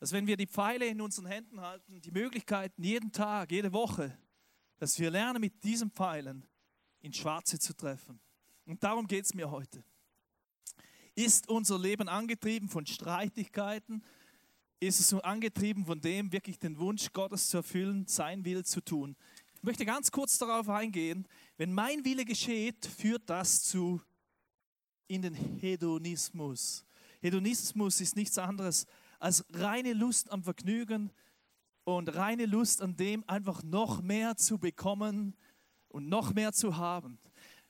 Dass 0.03 0.11
wenn 0.11 0.27
wir 0.27 0.37
die 0.37 0.49
Pfeile 0.49 0.87
in 0.87 1.01
unseren 1.01 1.27
Händen 1.27 1.61
halten, 1.61 2.01
die 2.01 2.11
Möglichkeiten 2.11 2.83
jeden 2.83 3.13
Tag, 3.13 3.53
jede 3.53 3.73
Woche, 3.73 4.19
dass 4.79 4.99
wir 4.99 5.13
lernen 5.13 5.41
mit 5.41 5.63
diesen 5.63 5.93
Pfeilen 5.93 6.45
ins 7.03 7.19
Schwarze 7.19 7.57
zu 7.61 7.73
treffen. 7.73 8.19
Und 8.67 8.83
darum 8.83 9.07
geht 9.07 9.27
es 9.27 9.33
mir 9.33 9.49
heute. 9.49 9.85
Ist 11.15 11.49
unser 11.49 11.79
Leben 11.79 12.09
angetrieben 12.09 12.69
von 12.69 12.85
Streitigkeiten? 12.85 14.03
Ist 14.81 14.99
es 14.99 15.15
angetrieben 15.15 15.87
von 15.87 16.01
dem, 16.01 16.33
wirklich 16.33 16.59
den 16.59 16.81
Wunsch 16.81 17.13
Gottes 17.13 17.49
zu 17.49 17.59
erfüllen, 17.59 18.05
sein 18.09 18.45
Will 18.45 18.65
zu 18.65 18.81
tun? 18.81 19.15
Ich 19.55 19.63
möchte 19.63 19.87
ganz 19.87 20.11
kurz 20.11 20.37
darauf 20.37 20.69
eingehen. 20.69 21.29
Wenn 21.59 21.73
mein 21.73 22.05
Wille 22.05 22.25
geschieht, 22.25 22.87
führt 22.87 23.31
das 23.31 23.63
zu 23.63 24.03
in 25.07 25.23
den 25.23 25.35
Hedonismus. 25.35 26.85
Hedonismus 27.21 28.01
ist 28.01 28.17
nichts 28.17 28.37
anderes 28.37 28.85
als 29.23 29.45
reine 29.53 29.93
Lust 29.93 30.31
am 30.33 30.43
Vergnügen 30.43 31.11
und 31.85 32.15
reine 32.15 32.47
Lust 32.47 32.83
an 32.83 32.97
dem, 32.97 33.25
einfach 33.29 33.63
noch 33.63 34.03
mehr 34.03 34.37
zu 34.37 34.59
bekommen, 34.59 35.35
und 35.93 36.09
noch 36.09 36.35
mehr 36.35 36.53
zu 36.53 36.77
haben. 36.77 37.19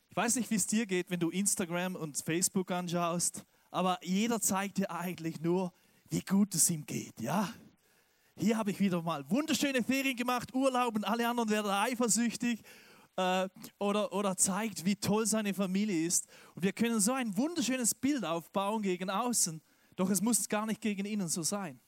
Ich 0.09 0.16
weiß 0.16 0.37
nicht, 0.37 0.50
wie 0.50 0.56
es 0.56 0.66
dir 0.66 0.87
geht, 0.87 1.11
wenn 1.11 1.21
du 1.21 1.30
Instagram 1.30 1.97
und 1.97 2.16
Facebook 2.16 2.71
anschaust, 2.71 3.44
aber 3.71 3.99
jeder 4.02 4.40
zeigt 4.40 4.78
dir 4.78 4.90
eigentlich 4.90 5.40
nur, 5.40 5.73
wie 6.11 6.21
gut 6.21 6.54
es 6.54 6.71
ihm 6.71 6.85
geht, 6.87 7.21
ja? 7.21 7.52
Hier 8.37 8.56
habe 8.56 8.71
ich 8.71 8.80
wieder 8.80 9.02
mal 9.02 9.28
wunderschöne 9.30 9.82
Ferien 9.82 10.16
gemacht, 10.16 10.54
Urlaub 10.54 10.97
und 10.97 11.04
alle 11.04 11.28
anderen 11.28 11.50
werden 11.50 11.71
eifersüchtig 11.71 12.62
äh, 13.16 13.49
oder, 13.78 14.12
oder 14.12 14.37
zeigt, 14.37 14.85
wie 14.87 14.97
toll 14.97 15.26
seine 15.26 15.52
Familie 15.52 16.06
ist. 16.06 16.26
Und 16.54 16.62
wir 16.62 16.73
können 16.73 16.99
so 16.99 17.12
ein 17.12 17.37
wunderschönes 17.37 17.94
Bild 17.94 18.25
aufbauen 18.25 18.82
gegen 18.82 19.11
außen, 19.11 19.61
doch 19.96 20.11
es 20.11 20.20
muss 20.20 20.49
gar 20.49 20.66
nicht 20.66 20.80
gegen 20.80 21.04
innen 21.04 21.28
so 21.28 21.42
sein. 21.42 21.80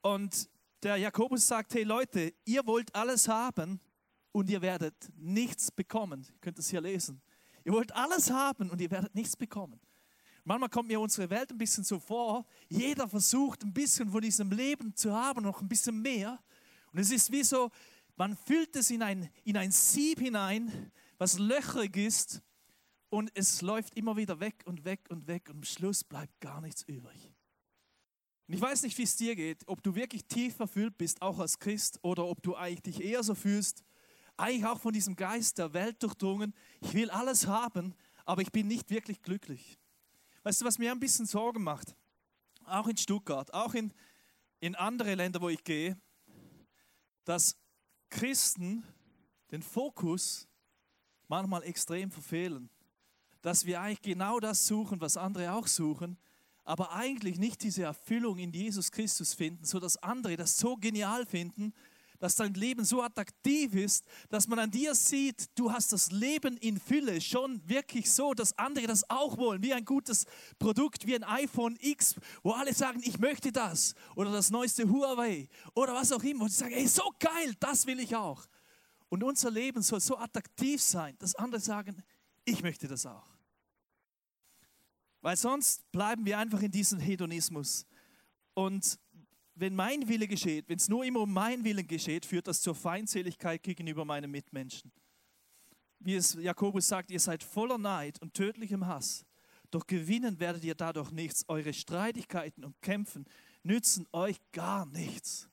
Und 0.00 0.48
der 0.82 0.96
Jakobus 0.96 1.46
sagt, 1.46 1.74
hey 1.74 1.82
Leute, 1.82 2.34
ihr 2.44 2.66
wollt 2.66 2.94
alles 2.94 3.28
haben, 3.28 3.80
und 4.34 4.50
ihr 4.50 4.60
werdet 4.60 4.96
nichts 5.16 5.70
bekommen. 5.70 6.26
Ihr 6.28 6.40
könnt 6.40 6.58
es 6.58 6.68
hier 6.68 6.80
lesen. 6.80 7.22
Ihr 7.64 7.72
wollt 7.72 7.92
alles 7.92 8.30
haben 8.32 8.68
und 8.68 8.80
ihr 8.80 8.90
werdet 8.90 9.14
nichts 9.14 9.36
bekommen. 9.36 9.80
Manchmal 10.42 10.68
kommt 10.68 10.88
mir 10.88 11.00
unsere 11.00 11.30
Welt 11.30 11.52
ein 11.52 11.56
bisschen 11.56 11.84
so 11.84 12.00
vor, 12.00 12.44
jeder 12.68 13.08
versucht 13.08 13.62
ein 13.62 13.72
bisschen 13.72 14.10
von 14.10 14.20
diesem 14.20 14.50
Leben 14.50 14.94
zu 14.94 15.14
haben, 15.14 15.44
noch 15.44 15.62
ein 15.62 15.68
bisschen 15.68 16.02
mehr. 16.02 16.42
Und 16.92 16.98
es 16.98 17.12
ist 17.12 17.30
wie 17.30 17.44
so, 17.44 17.70
man 18.16 18.36
füllt 18.36 18.74
es 18.74 18.90
in 18.90 19.02
ein, 19.02 19.30
in 19.44 19.56
ein 19.56 19.70
Sieb 19.70 20.18
hinein, 20.18 20.90
was 21.16 21.38
löchrig 21.38 21.96
ist 21.96 22.42
und 23.14 23.30
es 23.36 23.62
läuft 23.62 23.96
immer 23.96 24.16
wieder 24.16 24.40
weg 24.40 24.64
und 24.66 24.84
weg 24.84 25.06
und 25.08 25.28
weg 25.28 25.48
und 25.48 25.58
am 25.58 25.62
Schluss 25.62 26.02
bleibt 26.02 26.40
gar 26.40 26.60
nichts 26.60 26.82
übrig. 26.82 27.32
Und 28.48 28.54
ich 28.54 28.60
weiß 28.60 28.82
nicht, 28.82 28.98
wie 28.98 29.04
es 29.04 29.14
dir 29.14 29.36
geht, 29.36 29.62
ob 29.68 29.84
du 29.84 29.94
wirklich 29.94 30.24
tief 30.26 30.56
verfüllt 30.56 30.98
bist, 30.98 31.22
auch 31.22 31.38
als 31.38 31.60
Christ, 31.60 32.00
oder 32.02 32.26
ob 32.26 32.42
du 32.42 32.56
eigentlich 32.56 32.82
dich 32.82 33.04
eher 33.04 33.22
so 33.22 33.36
fühlst, 33.36 33.84
eigentlich 34.36 34.66
auch 34.66 34.80
von 34.80 34.92
diesem 34.92 35.14
Geist 35.14 35.58
der 35.58 35.72
Welt 35.74 36.02
durchdrungen, 36.02 36.54
ich 36.80 36.92
will 36.92 37.08
alles 37.08 37.46
haben, 37.46 37.94
aber 38.24 38.42
ich 38.42 38.50
bin 38.50 38.66
nicht 38.66 38.90
wirklich 38.90 39.22
glücklich. 39.22 39.78
Weißt 40.42 40.60
du, 40.60 40.64
was 40.64 40.80
mir 40.80 40.90
ein 40.90 40.98
bisschen 40.98 41.26
Sorgen 41.26 41.62
macht? 41.62 41.94
Auch 42.64 42.88
in 42.88 42.96
Stuttgart, 42.96 43.54
auch 43.54 43.74
in, 43.74 43.94
in 44.58 44.74
andere 44.74 45.14
Länder, 45.14 45.40
wo 45.40 45.50
ich 45.50 45.62
gehe, 45.62 45.96
dass 47.24 47.56
Christen 48.10 48.82
den 49.52 49.62
Fokus 49.62 50.48
manchmal 51.28 51.62
extrem 51.62 52.10
verfehlen. 52.10 52.70
Dass 53.44 53.66
wir 53.66 53.82
eigentlich 53.82 54.00
genau 54.00 54.40
das 54.40 54.66
suchen, 54.66 55.02
was 55.02 55.18
andere 55.18 55.52
auch 55.52 55.66
suchen, 55.66 56.16
aber 56.64 56.92
eigentlich 56.92 57.38
nicht 57.38 57.62
diese 57.62 57.82
Erfüllung 57.82 58.38
in 58.38 58.52
Jesus 58.52 58.90
Christus 58.90 59.34
finden, 59.34 59.66
so 59.66 59.78
dass 59.78 59.98
andere 59.98 60.38
das 60.38 60.56
so 60.56 60.76
genial 60.76 61.26
finden, 61.26 61.74
dass 62.18 62.36
dein 62.36 62.54
Leben 62.54 62.86
so 62.86 63.02
attraktiv 63.02 63.74
ist, 63.74 64.06
dass 64.30 64.48
man 64.48 64.58
an 64.58 64.70
dir 64.70 64.94
sieht, 64.94 65.50
du 65.58 65.70
hast 65.70 65.92
das 65.92 66.10
Leben 66.10 66.56
in 66.56 66.80
Fülle 66.80 67.20
schon 67.20 67.60
wirklich 67.68 68.10
so, 68.10 68.32
dass 68.32 68.56
andere 68.56 68.86
das 68.86 69.10
auch 69.10 69.36
wollen, 69.36 69.62
wie 69.62 69.74
ein 69.74 69.84
gutes 69.84 70.24
Produkt, 70.58 71.06
wie 71.06 71.16
ein 71.16 71.24
iPhone 71.24 71.76
X, 71.82 72.14
wo 72.42 72.52
alle 72.52 72.72
sagen, 72.72 73.02
ich 73.04 73.18
möchte 73.18 73.52
das 73.52 73.94
oder 74.16 74.32
das 74.32 74.50
neueste 74.50 74.88
Huawei 74.88 75.50
oder 75.74 75.92
was 75.92 76.12
auch 76.12 76.22
immer. 76.22 76.44
Und 76.44 76.50
sie 76.50 76.60
sagen, 76.60 76.72
ey, 76.72 76.88
so 76.88 77.12
geil, 77.18 77.54
das 77.60 77.86
will 77.86 78.00
ich 78.00 78.16
auch. 78.16 78.46
Und 79.10 79.22
unser 79.22 79.50
Leben 79.50 79.82
soll 79.82 80.00
so 80.00 80.16
attraktiv 80.16 80.80
sein, 80.80 81.14
dass 81.18 81.34
andere 81.34 81.60
sagen, 81.60 82.02
ich 82.46 82.62
möchte 82.62 82.88
das 82.88 83.04
auch. 83.04 83.33
Weil 85.24 85.38
sonst 85.38 85.90
bleiben 85.90 86.26
wir 86.26 86.38
einfach 86.38 86.60
in 86.60 86.70
diesem 86.70 87.00
Hedonismus. 87.00 87.86
Und 88.52 89.00
wenn 89.54 89.74
mein 89.74 90.06
Wille 90.06 90.28
geschieht, 90.28 90.68
wenn 90.68 90.76
es 90.76 90.90
nur 90.90 91.02
immer 91.02 91.20
um 91.20 91.32
meinen 91.32 91.64
Willen 91.64 91.86
geschieht, 91.86 92.26
führt 92.26 92.46
das 92.46 92.60
zur 92.60 92.74
Feindseligkeit 92.74 93.62
gegenüber 93.62 94.04
meinen 94.04 94.30
Mitmenschen. 94.30 94.92
Wie 95.98 96.14
es 96.14 96.34
Jakobus 96.34 96.88
sagt, 96.88 97.10
ihr 97.10 97.20
seid 97.20 97.42
voller 97.42 97.78
Neid 97.78 98.20
und 98.20 98.34
tödlichem 98.34 98.86
Hass. 98.86 99.24
Doch 99.70 99.86
gewinnen 99.86 100.38
werdet 100.40 100.62
ihr 100.62 100.74
dadurch 100.74 101.10
nichts. 101.10 101.46
Eure 101.48 101.72
Streitigkeiten 101.72 102.62
und 102.62 102.78
Kämpfen 102.82 103.24
nützen 103.62 104.06
euch 104.12 104.36
gar 104.52 104.84
nichts. 104.84 105.48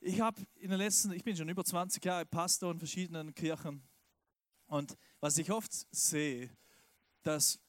Ich 0.00 0.20
habe 0.20 0.42
in 0.56 0.70
den 0.70 0.78
letzten, 0.78 1.12
ich 1.12 1.22
bin 1.22 1.36
schon 1.36 1.48
über 1.48 1.64
20 1.64 2.04
Jahre 2.04 2.26
Pastor 2.26 2.72
in 2.72 2.78
verschiedenen 2.80 3.32
Kirchen. 3.36 3.84
Und 4.66 4.98
was 5.20 5.38
ich 5.38 5.52
oft 5.52 5.70
sehe, 5.92 6.50
dass 7.22 7.60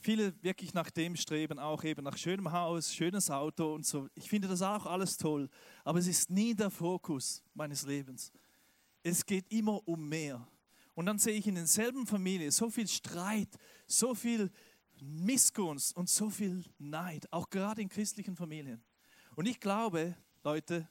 viele 0.00 0.34
wirklich 0.42 0.74
nach 0.74 0.90
dem 0.90 1.16
streben, 1.16 1.58
auch 1.58 1.82
eben 1.84 2.04
nach 2.04 2.16
schönem 2.16 2.52
Haus, 2.52 2.92
schönes 2.92 3.30
Auto 3.30 3.74
und 3.74 3.86
so. 3.86 4.08
Ich 4.14 4.28
finde 4.28 4.48
das 4.48 4.62
auch 4.62 4.86
alles 4.86 5.16
toll, 5.16 5.48
aber 5.84 5.98
es 5.98 6.06
ist 6.06 6.30
nie 6.30 6.54
der 6.54 6.70
Fokus 6.70 7.42
meines 7.54 7.84
Lebens. 7.86 8.32
Es 9.02 9.24
geht 9.24 9.50
immer 9.52 9.86
um 9.86 10.08
mehr. 10.08 10.46
Und 10.94 11.06
dann 11.06 11.18
sehe 11.18 11.34
ich 11.34 11.46
in 11.46 11.54
denselben 11.54 12.06
Familien 12.06 12.50
so 12.50 12.70
viel 12.70 12.88
Streit, 12.88 13.56
so 13.86 14.14
viel 14.14 14.50
Missgunst 15.00 15.96
und 15.96 16.08
so 16.08 16.28
viel 16.28 16.64
Neid, 16.78 17.32
auch 17.32 17.48
gerade 17.48 17.82
in 17.82 17.88
christlichen 17.88 18.34
Familien. 18.34 18.82
Und 19.36 19.46
ich 19.46 19.60
glaube, 19.60 20.16
Leute, 20.42 20.88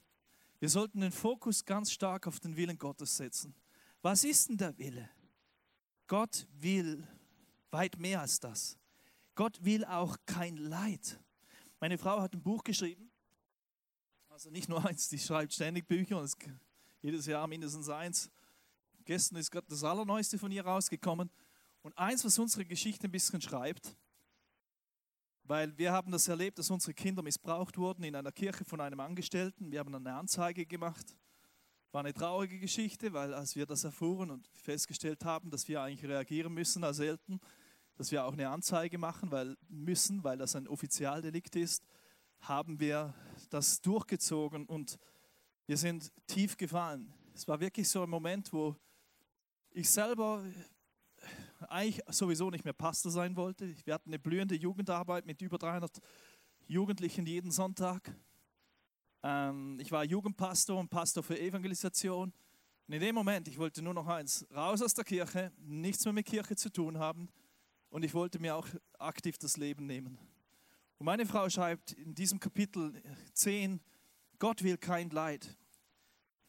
wir 0.59 0.69
sollten 0.69 1.01
den 1.01 1.11
Fokus 1.11 1.63
ganz 1.65 1.91
stark 1.91 2.25
auf 2.27 2.39
den 2.39 2.55
Willen 2.55 2.77
Gottes 2.77 3.17
setzen. 3.17 3.53
Was 4.01 4.23
ist 4.23 4.49
denn 4.49 4.57
der 4.57 4.77
Wille? 4.77 5.09
Gott 6.07 6.47
will 6.53 7.05
weit 7.69 7.99
mehr 7.99 8.21
als 8.21 8.39
das. 8.39 8.77
Gott 9.37 9.63
will 9.63 9.85
auch 9.85 10.17
kein 10.25 10.57
Leid. 10.57 11.19
Meine 11.79 11.99
Frau 11.99 12.19
hat 12.19 12.33
ein 12.33 12.41
Buch 12.41 12.63
geschrieben, 12.63 13.11
also 14.29 14.49
nicht 14.49 14.67
nur 14.67 14.83
eins, 14.83 15.09
die 15.09 15.19
schreibt 15.19 15.53
ständig 15.53 15.87
Bücher, 15.87 16.19
und 16.19 16.35
jedes 17.01 17.27
Jahr 17.27 17.45
mindestens 17.45 17.87
eins. 17.87 18.31
Gestern 19.05 19.37
ist 19.37 19.51
gerade 19.51 19.67
das 19.69 19.83
Allerneueste 19.83 20.39
von 20.39 20.51
ihr 20.51 20.65
rausgekommen. 20.65 21.29
Und 21.83 21.95
eins, 21.99 22.25
was 22.25 22.39
unsere 22.39 22.65
Geschichte 22.65 23.07
ein 23.07 23.11
bisschen 23.11 23.39
schreibt, 23.39 23.95
weil 25.43 25.77
wir 25.77 25.91
haben 25.91 26.11
das 26.11 26.27
erlebt, 26.27 26.57
dass 26.57 26.71
unsere 26.71 26.95
Kinder 26.95 27.21
missbraucht 27.21 27.77
wurden 27.77 28.03
in 28.03 28.15
einer 28.15 28.31
Kirche 28.31 28.65
von 28.65 28.81
einem 28.81 28.99
Angestellten. 28.99 29.71
Wir 29.71 29.81
haben 29.81 29.93
eine 29.93 30.15
Anzeige 30.15 30.65
gemacht. 30.65 31.15
War 31.91 32.01
eine 32.01 32.13
traurige 32.13 32.59
Geschichte, 32.59 33.13
weil 33.13 33.35
als 33.35 33.55
wir 33.55 33.67
das 33.67 33.83
erfuhren 33.83 34.31
und 34.31 34.47
festgestellt 34.55 35.23
haben, 35.23 35.51
dass 35.51 35.67
wir 35.67 35.83
eigentlich 35.83 36.09
reagieren 36.09 36.55
müssen 36.55 36.83
als 36.83 36.97
Eltern, 36.97 37.39
dass 37.97 38.11
wir 38.11 38.23
auch 38.23 38.33
eine 38.33 38.49
Anzeige 38.49 38.97
machen 38.97 39.31
weil, 39.31 39.57
müssen, 39.67 40.23
weil 40.23 40.37
das 40.37 40.55
ein 40.55 40.67
Offizialdelikt 40.67 41.55
ist, 41.55 41.83
haben 42.41 42.79
wir 42.79 43.13
das 43.49 43.81
durchgezogen 43.81 44.65
und 44.67 44.99
wir 45.65 45.77
sind 45.77 46.11
tief 46.27 46.55
gefallen. 46.55 47.11
Es 47.33 47.47
war 47.47 47.59
wirklich 47.59 47.89
so 47.89 48.03
ein 48.03 48.09
Moment, 48.09 48.53
wo 48.53 48.75
ich 49.71 49.89
selber 49.89 50.43
eigentlich 51.67 52.01
sowieso 52.09 52.51
nicht 52.51 52.63
mehr 52.63 52.73
Pastor 52.73 53.11
sein 53.11 53.35
wollte. 53.35 53.75
Wir 53.83 53.95
hatten 53.95 54.11
eine 54.11 54.19
blühende 54.19 54.55
Jugendarbeit 54.55 55.25
mit 55.25 55.41
über 55.41 55.57
300 55.57 55.99
Jugendlichen 56.67 57.25
jeden 57.25 57.51
Sonntag. 57.51 58.15
Ähm, 59.23 59.79
ich 59.79 59.91
war 59.91 60.03
Jugendpastor 60.03 60.79
und 60.79 60.89
Pastor 60.89 61.23
für 61.23 61.39
Evangelisation. 61.39 62.31
Und 62.87 62.93
in 62.93 63.01
dem 63.01 63.15
Moment, 63.15 63.47
ich 63.47 63.57
wollte 63.57 63.81
nur 63.81 63.95
noch 63.95 64.07
eins, 64.07 64.45
raus 64.53 64.81
aus 64.81 64.93
der 64.93 65.03
Kirche, 65.03 65.51
nichts 65.57 66.05
mehr 66.05 66.13
mit 66.13 66.27
Kirche 66.27 66.55
zu 66.55 66.69
tun 66.71 66.99
haben 66.99 67.27
und 67.89 68.03
ich 68.03 68.13
wollte 68.13 68.39
mir 68.39 68.55
auch 68.55 68.67
aktiv 68.99 69.37
das 69.37 69.57
Leben 69.57 69.85
nehmen. 69.85 70.17
Und 70.97 71.05
meine 71.05 71.25
Frau 71.25 71.49
schreibt 71.49 71.93
in 71.93 72.15
diesem 72.15 72.39
Kapitel 72.39 73.01
10, 73.33 73.79
Gott 74.39 74.63
will 74.63 74.77
kein 74.77 75.09
Leid. 75.09 75.57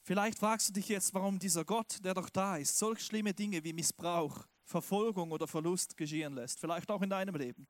Vielleicht 0.02 0.38
fragst 0.38 0.68
du 0.68 0.72
dich 0.72 0.88
jetzt, 0.88 1.12
warum 1.12 1.38
dieser 1.38 1.64
Gott, 1.64 2.02
der 2.02 2.14
doch 2.14 2.30
da 2.30 2.56
ist, 2.56 2.78
solch 2.78 3.00
schlimme 3.00 3.34
Dinge 3.34 3.62
wie 3.62 3.74
Missbrauch, 3.74 4.46
Verfolgung 4.64 5.32
oder 5.32 5.46
Verlust 5.46 5.96
geschehen 5.96 6.34
lässt. 6.34 6.60
Vielleicht 6.60 6.90
auch 6.90 7.02
in 7.02 7.10
deinem 7.10 7.34
Leben. 7.34 7.66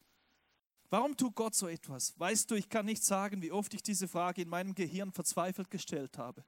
Warum 0.90 1.16
tut 1.16 1.34
Gott 1.34 1.54
so 1.54 1.68
etwas? 1.68 2.18
Weißt 2.18 2.50
du, 2.50 2.54
ich 2.54 2.68
kann 2.68 2.86
nicht 2.86 3.04
sagen, 3.04 3.42
wie 3.42 3.52
oft 3.52 3.74
ich 3.74 3.82
diese 3.82 4.08
Frage 4.08 4.42
in 4.42 4.48
meinem 4.48 4.74
Gehirn 4.74 5.12
verzweifelt 5.12 5.70
gestellt 5.70 6.16
habe. 6.16 6.44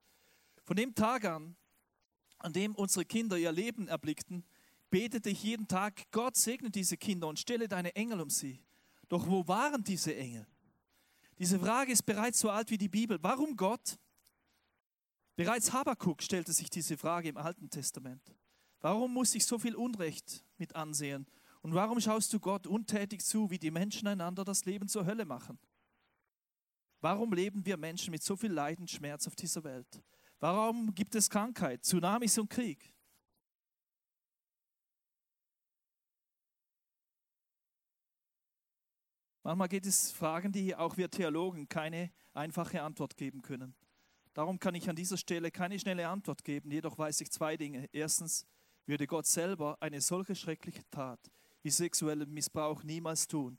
Von 0.65 0.77
dem 0.77 0.95
Tag 0.95 1.25
an, 1.25 1.57
an 2.39 2.53
dem 2.53 2.75
unsere 2.75 3.05
Kinder 3.05 3.37
ihr 3.37 3.53
Leben 3.53 3.89
erblickten, 3.89 4.45
betete 4.91 5.31
ich 5.31 5.43
jeden 5.43 5.67
Tag, 5.69 6.11
Gott 6.11 6.37
segne 6.37 6.71
diese 6.71 6.97
Kinder 6.97 7.29
und 7.29 7.39
stelle 7.39 7.69
deine 7.69 7.95
Engel 7.95 8.21
um 8.21 8.31
sie. 8.31 8.61
Doch 9.09 9.27
wo 9.27 9.47
waren 9.47 9.83
diese 9.83 10.15
Engel? 10.15 10.47
Diese 11.39 11.59
Frage 11.59 11.93
ist 11.93 12.03
bereits 12.03 12.41
so 12.41 12.51
alt 12.51 12.71
wie 12.71 12.79
die 12.79 12.89
Bibel. 12.89 13.19
Warum 13.23 13.57
Gott? 13.57 13.99
Bereits 15.37 15.73
Habakuk 15.73 16.23
stellte 16.23 16.53
sich 16.53 16.69
diese 16.69 16.99
Frage 16.99 17.31
im 17.31 17.37
Alten 17.37 17.71
Testament. 17.71 18.23
Warum 18.81 19.15
muss 19.15 19.35
ich 19.35 19.47
so 19.47 19.59
viel 19.59 19.75
Unrecht 19.75 20.45
mit 20.59 20.77
ansehen? 20.77 21.27
Und 21.63 21.75
warum 21.75 22.01
schaust 22.01 22.33
du 22.33 22.41
Gott 22.41 22.67
untätig 22.67 23.25
zu, 23.25 23.51
wie 23.51 23.59
die 23.59 23.71
Menschen 23.71 24.09
einander 24.09 24.45
das 24.45 24.65
Leben 24.65 24.89
zur 24.89 25.07
Hölle 25.07 25.25
machen? 25.25 25.59
Warum 27.01 27.33
leben 27.33 27.65
wir 27.65 27.77
Menschen 27.77 28.11
mit 28.11 28.23
so 28.23 28.37
viel 28.37 28.53
Leid 28.53 28.79
und 28.79 28.91
Schmerz 28.91 29.27
auf 29.27 29.35
dieser 29.35 29.65
Welt? 29.65 30.03
Warum 30.39 30.95
gibt 30.95 31.15
es 31.15 31.29
Krankheit, 31.29 31.85
Tsunamis 31.85 32.39
und 32.39 32.49
Krieg? 32.51 32.95
Manchmal 39.43 39.69
geht 39.69 39.87
es 39.87 40.13
Fragen, 40.13 40.53
die 40.53 40.77
auch 40.77 40.97
wir 40.97 41.11
Theologen 41.11 41.69
keine 41.69 42.11
einfache 42.35 42.83
Antwort 42.83 43.17
geben 43.17 43.43
können. 43.43 43.75
Darum 44.35 44.59
kann 44.59 44.75
ich 44.75 44.89
an 44.89 44.97
dieser 44.97 45.17
Stelle 45.17 45.51
keine 45.51 45.79
schnelle 45.79 46.09
Antwort 46.09 46.45
geben, 46.45 46.71
jedoch 46.71 46.99
weiß 46.99 47.21
ich 47.23 47.31
zwei 47.31 47.57
Dinge. 47.57 47.89
Erstens, 47.93 48.47
würde 48.91 49.07
Gott 49.07 49.27
selber 49.27 49.77
eine 49.81 50.01
solche 50.01 50.35
schreckliche 50.35 50.83
Tat 50.91 51.31
wie 51.63 51.71
sexuellen 51.71 52.33
Missbrauch 52.33 52.83
niemals 52.83 53.29
tun. 53.29 53.59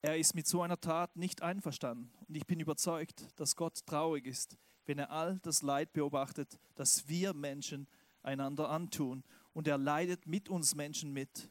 Er 0.00 0.18
ist 0.18 0.34
mit 0.34 0.48
so 0.48 0.62
einer 0.62 0.80
Tat 0.80 1.16
nicht 1.16 1.42
einverstanden 1.42 2.12
und 2.26 2.36
ich 2.36 2.46
bin 2.46 2.58
überzeugt, 2.58 3.24
dass 3.36 3.54
Gott 3.54 3.86
traurig 3.86 4.26
ist, 4.26 4.56
wenn 4.84 4.98
er 4.98 5.10
all 5.10 5.38
das 5.40 5.62
Leid 5.62 5.92
beobachtet, 5.92 6.58
das 6.74 7.06
wir 7.08 7.34
Menschen 7.34 7.86
einander 8.22 8.68
antun 8.68 9.22
und 9.52 9.68
er 9.68 9.78
leidet 9.78 10.26
mit 10.26 10.48
uns 10.48 10.74
Menschen 10.74 11.12
mit. 11.12 11.48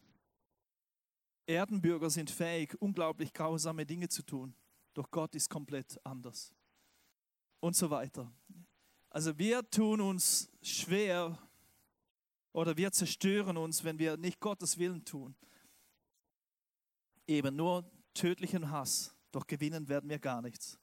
Erdenbürger 1.45 2.09
sind 2.09 2.29
fähig, 2.29 2.75
unglaublich 2.81 3.33
grausame 3.33 3.85
Dinge 3.85 4.09
zu 4.09 4.23
tun, 4.23 4.55
doch 4.93 5.09
Gott 5.11 5.35
ist 5.35 5.49
komplett 5.49 5.99
anders. 6.05 6.53
Und 7.59 7.75
so 7.75 7.89
weiter. 7.89 8.31
Also 9.09 9.37
wir 9.37 9.69
tun 9.69 10.01
uns 10.01 10.49
schwer 10.61 11.37
oder 12.53 12.75
wir 12.77 12.91
zerstören 12.91 13.57
uns, 13.57 13.83
wenn 13.83 13.99
wir 13.99 14.17
nicht 14.17 14.39
Gottes 14.39 14.77
Willen 14.77 15.03
tun. 15.05 15.35
Eben 17.27 17.55
nur 17.55 17.89
tödlichen 18.13 18.71
Hass, 18.71 19.15
doch 19.31 19.45
gewinnen 19.47 19.87
werden 19.87 20.09
wir 20.09 20.19
gar 20.19 20.41
nichts. 20.41 20.77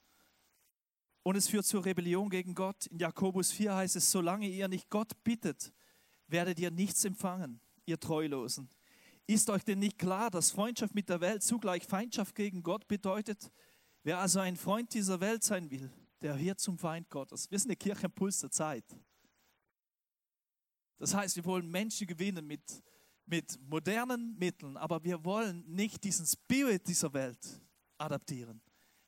und 1.23 1.37
es 1.37 1.49
führt 1.49 1.67
zur 1.67 1.85
Rebellion 1.85 2.31
gegen 2.31 2.55
Gott. 2.55 2.87
In 2.87 2.99
Jakobus 2.99 3.51
4 3.53 3.75
heißt 3.75 3.97
es, 3.97 4.11
solange 4.11 4.49
ihr 4.49 4.67
nicht 4.67 4.89
Gott 4.89 5.13
bittet, 5.25 5.75
werdet 6.27 6.59
ihr 6.59 6.71
nichts 6.71 7.05
empfangen, 7.05 7.61
ihr 7.85 8.01
Treulosen. 8.01 8.71
Ist 9.29 9.51
euch 9.51 9.63
denn 9.63 9.81
nicht 9.81 9.99
klar, 9.99 10.31
dass 10.31 10.51
Freundschaft 10.51 10.95
mit 10.95 11.11
der 11.11 11.21
Welt 11.21 11.43
zugleich 11.43 11.85
Feindschaft 11.85 12.35
gegen 12.35 12.63
Gott 12.63 12.89
bedeutet? 12.89 13.53
Wer 14.03 14.21
also 14.21 14.41
ein 14.41 14.57
Freund 14.57 14.95
dieser 14.95 15.21
Welt 15.21 15.45
sein 15.45 15.71
will, 15.71 15.93
der 16.23 16.39
wird 16.39 16.59
zum 16.61 16.79
Feind 16.79 17.11
Gottes. 17.11 17.51
Wir 17.51 17.59
sind 17.59 17.69
eine 17.69 17.77
Kirche 17.77 18.07
im 18.07 18.13
Puls 18.13 18.41
der 18.41 18.51
Zeit. 18.51 18.87
Das 20.97 21.13
heißt, 21.13 21.37
wir 21.37 21.45
wollen 21.45 21.71
Menschen 21.71 22.07
gewinnen 22.07 22.47
mit, 22.47 22.83
mit 23.27 23.61
modernen 23.61 24.35
Mitteln, 24.39 24.79
aber 24.79 25.05
wir 25.05 25.23
wollen 25.27 25.63
nicht 25.67 26.05
diesen 26.05 26.25
Spirit 26.25 26.89
dieser 26.89 27.13
Welt 27.13 27.61
adaptieren. 27.99 28.63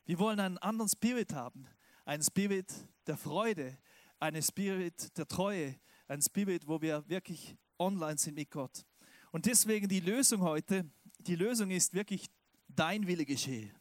Wir 0.05 0.19
wollen 0.19 0.39
einen 0.39 0.59
anderen 0.59 0.89
Spirit 0.89 1.33
haben, 1.33 1.65
einen 2.05 2.21
Spirit 2.21 2.71
der 3.07 3.17
Freude, 3.17 3.75
einen 4.19 4.43
Spirit 4.43 5.17
der 5.17 5.27
Treue, 5.27 5.79
einen 6.07 6.21
Spirit, 6.21 6.67
wo 6.67 6.79
wir 6.79 7.09
wirklich 7.09 7.57
online 7.79 8.19
sind 8.19 8.35
mit 8.35 8.51
Gott. 8.51 8.85
Und 9.31 9.45
deswegen 9.45 9.87
die 9.87 10.01
Lösung 10.01 10.41
heute, 10.41 10.89
die 11.19 11.35
Lösung 11.35 11.71
ist 11.71 11.93
wirklich 11.93 12.29
dein 12.67 13.07
Wille 13.07 13.25
geschehe. 13.25 13.73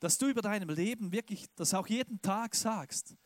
Dass 0.00 0.18
du 0.18 0.26
über 0.26 0.42
deinem 0.42 0.68
Leben 0.68 1.12
wirklich, 1.12 1.46
das 1.54 1.74
auch 1.74 1.86
jeden 1.86 2.20
Tag 2.20 2.54
sagst, 2.54 3.16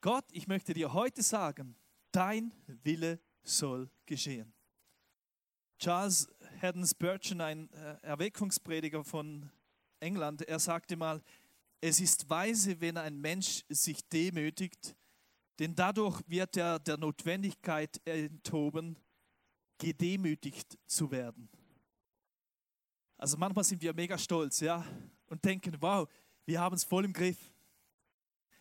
Gott, 0.00 0.24
ich 0.32 0.46
möchte 0.46 0.72
dir 0.72 0.92
heute 0.92 1.22
sagen, 1.22 1.76
dein 2.10 2.52
Wille 2.82 3.20
soll 3.42 3.90
geschehen. 4.06 4.52
Charles 5.78 6.28
Haddon 6.60 6.86
Spurgeon, 6.86 7.40
ein 7.40 7.70
äh, 7.72 7.98
Erweckungsprediger 8.02 9.04
von 9.04 9.50
England, 10.00 10.42
er 10.42 10.58
sagte 10.58 10.96
mal, 10.96 11.22
es 11.80 12.00
ist 12.00 12.28
weise, 12.30 12.80
wenn 12.80 12.96
ein 12.96 13.20
Mensch 13.20 13.64
sich 13.68 14.08
demütigt, 14.08 14.96
denn 15.58 15.74
dadurch 15.74 16.22
wird 16.26 16.56
er 16.56 16.78
der 16.78 16.96
Notwendigkeit 16.96 18.00
enthoben, 18.06 18.98
gedemütigt 19.78 20.78
zu 20.86 21.10
werden. 21.10 21.48
Also 23.18 23.36
manchmal 23.36 23.64
sind 23.64 23.80
wir 23.80 23.94
mega 23.94 24.18
stolz, 24.18 24.60
ja, 24.60 24.84
und 25.28 25.44
denken, 25.44 25.76
wow, 25.80 26.08
wir 26.44 26.60
haben 26.60 26.76
es 26.76 26.84
voll 26.84 27.04
im 27.04 27.12
Griff. 27.12 27.38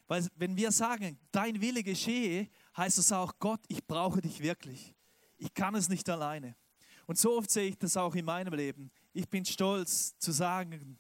Weil 0.08 0.28
wenn 0.36 0.56
wir 0.56 0.72
sagen, 0.72 1.20
dein 1.32 1.60
Wille 1.60 1.84
geschehe, 1.84 2.50
heißt 2.78 2.98
es 3.00 3.12
auch, 3.12 3.34
Gott, 3.40 3.62
ich 3.68 3.86
brauche 3.86 4.22
dich 4.22 4.40
wirklich. 4.42 4.94
Ich 5.38 5.54
kann 5.54 5.76
es 5.76 5.90
nicht 5.90 6.10
alleine. 6.10 6.56
Und 7.08 7.18
so 7.18 7.38
oft 7.38 7.50
sehe 7.50 7.70
ich 7.70 7.78
das 7.78 7.98
auch 7.98 8.16
in 8.16 8.26
meinem 8.26 8.54
Leben. 8.54 8.92
Ich 9.14 9.30
bin 9.30 9.46
stolz 9.46 10.18
zu 10.18 10.32
sagen, 10.32 10.98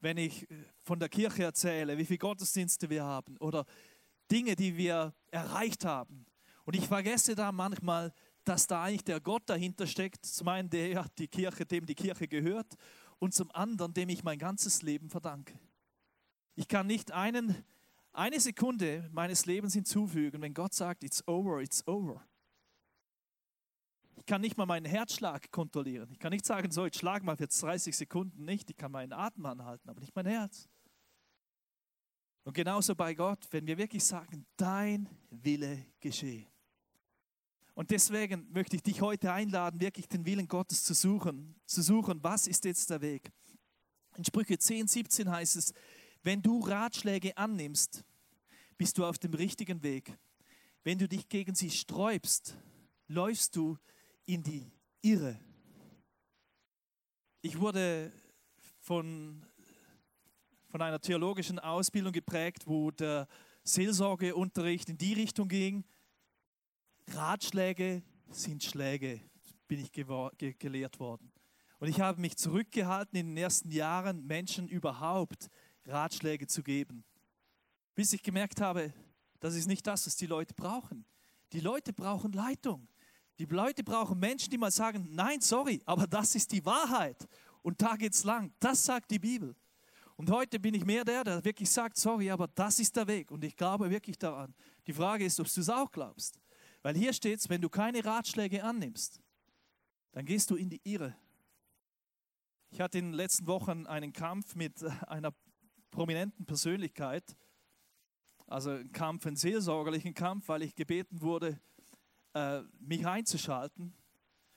wenn 0.00 0.16
ich 0.16 0.48
äh, 0.50 0.64
von 0.82 0.98
der 0.98 1.08
Kirche 1.08 1.44
erzähle, 1.44 1.98
wie 1.98 2.04
viele 2.04 2.18
Gottesdienste 2.18 2.88
wir 2.88 3.04
haben 3.04 3.36
oder 3.38 3.64
Dinge, 4.30 4.56
die 4.56 4.76
wir 4.76 5.14
erreicht 5.30 5.84
haben. 5.84 6.26
Und 6.64 6.76
ich 6.76 6.86
vergesse 6.86 7.34
da 7.34 7.52
manchmal, 7.52 8.12
dass 8.44 8.66
da 8.66 8.84
eigentlich 8.84 9.04
der 9.04 9.20
Gott 9.20 9.42
dahinter 9.46 9.86
steckt. 9.86 10.26
Zum 10.26 10.48
einen 10.48 10.70
der, 10.70 11.06
die 11.18 11.28
Kirche, 11.28 11.66
dem 11.66 11.86
die 11.86 11.94
Kirche 11.94 12.28
gehört 12.28 12.74
und 13.18 13.34
zum 13.34 13.50
anderen, 13.52 13.94
dem 13.94 14.08
ich 14.08 14.22
mein 14.22 14.38
ganzes 14.38 14.82
Leben 14.82 15.10
verdanke. 15.10 15.58
Ich 16.54 16.68
kann 16.68 16.86
nicht 16.86 17.10
einen, 17.12 17.64
eine 18.12 18.38
Sekunde 18.38 19.08
meines 19.12 19.46
Lebens 19.46 19.74
hinzufügen, 19.74 20.40
wenn 20.42 20.54
Gott 20.54 20.74
sagt, 20.74 21.02
it's 21.02 21.26
over, 21.26 21.60
it's 21.60 21.86
over. 21.88 22.24
Ich 24.16 24.26
kann 24.26 24.40
nicht 24.40 24.56
mal 24.56 24.66
meinen 24.66 24.86
Herzschlag 24.86 25.50
kontrollieren. 25.50 26.08
Ich 26.12 26.18
kann 26.18 26.30
nicht 26.30 26.46
sagen, 26.46 26.70
so, 26.70 26.86
ich 26.86 26.94
schlage 26.94 27.24
mal 27.24 27.36
für 27.36 27.48
30 27.48 27.96
Sekunden 27.96 28.44
nicht. 28.44 28.70
Ich 28.70 28.76
kann 28.76 28.92
meinen 28.92 29.12
Atem 29.12 29.44
anhalten, 29.44 29.88
aber 29.88 30.00
nicht 30.00 30.14
mein 30.14 30.26
Herz. 30.26 30.68
Und 32.44 32.54
genauso 32.54 32.94
bei 32.94 33.14
Gott, 33.14 33.46
wenn 33.50 33.66
wir 33.66 33.76
wirklich 33.76 34.04
sagen, 34.04 34.46
dein 34.56 35.08
Wille 35.30 35.86
geschehe. 35.98 36.46
Und 37.74 37.90
deswegen 37.90 38.46
möchte 38.52 38.76
ich 38.76 38.82
dich 38.82 39.00
heute 39.00 39.32
einladen, 39.32 39.80
wirklich 39.80 40.08
den 40.08 40.24
Willen 40.24 40.46
Gottes 40.46 40.84
zu 40.84 40.94
suchen, 40.94 41.56
zu 41.66 41.82
suchen, 41.82 42.22
was 42.22 42.46
ist 42.46 42.64
jetzt 42.64 42.88
der 42.90 43.00
Weg. 43.00 43.32
In 44.16 44.24
Sprüche 44.24 44.56
10, 44.56 44.86
17 44.86 45.28
heißt 45.28 45.56
es, 45.56 45.74
wenn 46.22 46.40
du 46.40 46.60
Ratschläge 46.60 47.36
annimmst, 47.36 48.04
bist 48.78 48.96
du 48.96 49.04
auf 49.04 49.18
dem 49.18 49.34
richtigen 49.34 49.82
Weg. 49.82 50.16
Wenn 50.84 50.98
du 50.98 51.08
dich 51.08 51.28
gegen 51.28 51.54
sie 51.54 51.70
sträubst, 51.70 52.56
läufst 53.08 53.56
du 53.56 53.76
in 54.24 54.42
die 54.42 54.70
Irre. 55.02 55.38
Ich 57.42 57.58
wurde 57.58 58.12
von, 58.78 59.44
von 60.68 60.80
einer 60.80 61.00
theologischen 61.00 61.58
Ausbildung 61.58 62.12
geprägt, 62.12 62.66
wo 62.66 62.90
der 62.90 63.26
Seelsorgeunterricht 63.64 64.88
in 64.90 64.98
die 64.98 65.14
Richtung 65.14 65.48
ging, 65.48 65.84
Ratschläge 67.08 68.02
sind 68.30 68.62
Schläge, 68.62 69.20
bin 69.68 69.80
ich 69.80 69.92
ge 69.92 70.54
gelehrt 70.58 70.98
worden. 70.98 71.30
Und 71.78 71.88
ich 71.88 72.00
habe 72.00 72.20
mich 72.20 72.36
zurückgehalten, 72.36 73.18
in 73.18 73.26
den 73.28 73.36
ersten 73.36 73.70
Jahren 73.70 74.26
Menschen 74.26 74.68
überhaupt 74.68 75.50
Ratschläge 75.86 76.46
zu 76.46 76.62
geben. 76.62 77.04
Bis 77.94 78.12
ich 78.12 78.22
gemerkt 78.22 78.60
habe, 78.60 78.92
das 79.40 79.54
ist 79.54 79.66
nicht 79.66 79.86
das, 79.86 80.06
was 80.06 80.16
die 80.16 80.26
Leute 80.26 80.54
brauchen. 80.54 81.04
Die 81.52 81.60
Leute 81.60 81.92
brauchen 81.92 82.32
Leitung. 82.32 82.88
Die 83.38 83.44
Leute 83.44 83.84
brauchen 83.84 84.18
Menschen, 84.18 84.50
die 84.50 84.58
mal 84.58 84.70
sagen, 84.70 85.08
nein, 85.10 85.40
sorry, 85.40 85.82
aber 85.84 86.06
das 86.06 86.34
ist 86.34 86.52
die 86.52 86.64
Wahrheit. 86.64 87.28
Und 87.62 87.82
da 87.82 87.96
geht's 87.96 88.24
lang. 88.24 88.52
Das 88.60 88.84
sagt 88.84 89.10
die 89.10 89.18
Bibel. 89.18 89.54
Und 90.16 90.30
heute 90.30 90.60
bin 90.60 90.74
ich 90.74 90.84
mehr 90.84 91.04
der, 91.04 91.24
der 91.24 91.44
wirklich 91.44 91.70
sagt, 91.70 91.96
sorry, 91.96 92.30
aber 92.30 92.46
das 92.48 92.78
ist 92.78 92.94
der 92.94 93.06
Weg. 93.06 93.30
Und 93.30 93.42
ich 93.42 93.56
glaube 93.56 93.90
wirklich 93.90 94.16
daran. 94.16 94.54
Die 94.86 94.92
Frage 94.92 95.24
ist, 95.24 95.40
ob 95.40 95.52
du 95.52 95.60
es 95.60 95.68
auch 95.68 95.90
glaubst. 95.90 96.38
Weil 96.84 96.98
hier 96.98 97.14
steht 97.14 97.40
es, 97.40 97.48
wenn 97.48 97.62
du 97.62 97.70
keine 97.70 98.04
Ratschläge 98.04 98.62
annimmst, 98.62 99.22
dann 100.12 100.26
gehst 100.26 100.50
du 100.50 100.56
in 100.56 100.68
die 100.68 100.82
Irre. 100.84 101.16
Ich 102.68 102.78
hatte 102.78 102.98
in 102.98 103.06
den 103.06 103.14
letzten 103.14 103.46
Wochen 103.46 103.86
einen 103.86 104.12
Kampf 104.12 104.54
mit 104.54 104.84
einer 105.08 105.32
prominenten 105.90 106.44
Persönlichkeit, 106.44 107.36
also 108.46 108.68
einen 108.72 108.92
Kampf, 108.92 109.26
einen 109.26 109.36
seelsorgerlichen 109.36 110.12
Kampf, 110.12 110.48
weil 110.48 110.60
ich 110.60 110.74
gebeten 110.74 111.22
wurde, 111.22 111.58
äh, 112.34 112.60
mich 112.80 113.06
einzuschalten, 113.06 113.94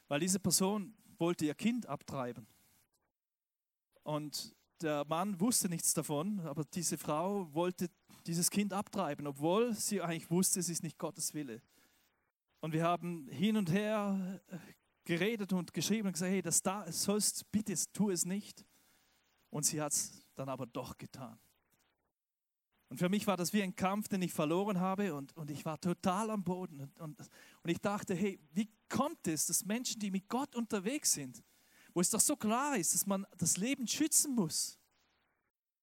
weil 0.10 0.20
diese 0.20 0.42
Person 0.42 0.98
wollte 1.20 1.46
ihr 1.46 1.56
Kind 1.56 1.86
abtreiben. 1.86 2.46
Und 4.04 4.54
der 4.82 5.06
Mann 5.06 5.40
wusste 5.40 5.70
nichts 5.70 5.94
davon, 5.94 6.42
aber 6.42 6.66
diese 6.66 6.98
Frau 6.98 7.54
wollte 7.54 7.90
dieses 8.26 8.52
Kind 8.52 8.74
abtreiben, 8.74 9.28
obwohl 9.28 9.74
sie 9.74 10.02
eigentlich 10.02 10.30
wusste, 10.30 10.60
es 10.60 10.68
ist 10.68 10.84
nicht 10.84 10.98
Gottes 10.98 11.34
Wille. 11.34 11.62
Und 12.60 12.74
wir 12.74 12.84
haben 12.84 13.28
hin 13.28 13.58
und 13.58 13.72
her 13.72 14.41
äh, 14.48 14.58
geredet 15.06 15.54
und 15.54 15.74
geschrieben 15.74 16.08
und 16.08 16.13
gesagt, 16.13 16.32
hey, 16.32 16.41
das 16.41 16.62
da 16.62 16.91
sollst, 16.91 17.50
bitte 17.52 17.74
tu 17.93 18.10
es 18.10 18.26
nicht. 18.26 18.65
Und 19.50 19.65
sie 19.65 19.82
hat 19.82 19.93
es 19.93 20.26
dann 20.36 20.50
aber 20.50 20.65
doch 20.65 20.98
getan. 20.98 21.39
Und 22.89 22.98
für 22.98 23.10
mich 23.10 23.28
war 23.28 23.36
das 23.36 23.52
wie 23.52 23.62
ein 23.62 23.76
Kampf, 23.76 24.08
den 24.08 24.22
ich 24.22 24.34
verloren 24.34 24.80
habe 24.80 25.13
und, 25.13 25.36
und 25.36 25.52
ich 25.52 25.65
war 25.65 25.80
total 25.80 26.30
am 26.30 26.43
Boden. 26.43 26.82
Und, 26.82 27.00
und, 27.00 27.20
und 27.20 27.70
ich 27.70 27.80
dachte, 27.80 28.15
hey, 28.15 28.39
wie 28.54 28.70
kommt 28.88 29.28
es, 29.28 29.48
dass 29.48 29.65
Menschen, 29.65 30.00
die 30.00 30.10
mit 30.10 30.30
Gott 30.30 30.56
unterwegs 30.56 31.13
sind, 31.13 31.43
wo 31.93 32.00
es 32.00 32.10
doch 32.10 32.20
so 32.20 32.36
klar 32.36 32.78
ist, 32.78 32.93
dass 32.93 33.06
man 33.06 33.26
das 33.38 33.58
Leben 33.58 33.88
schützen 33.88 34.36
muss, 34.36 34.80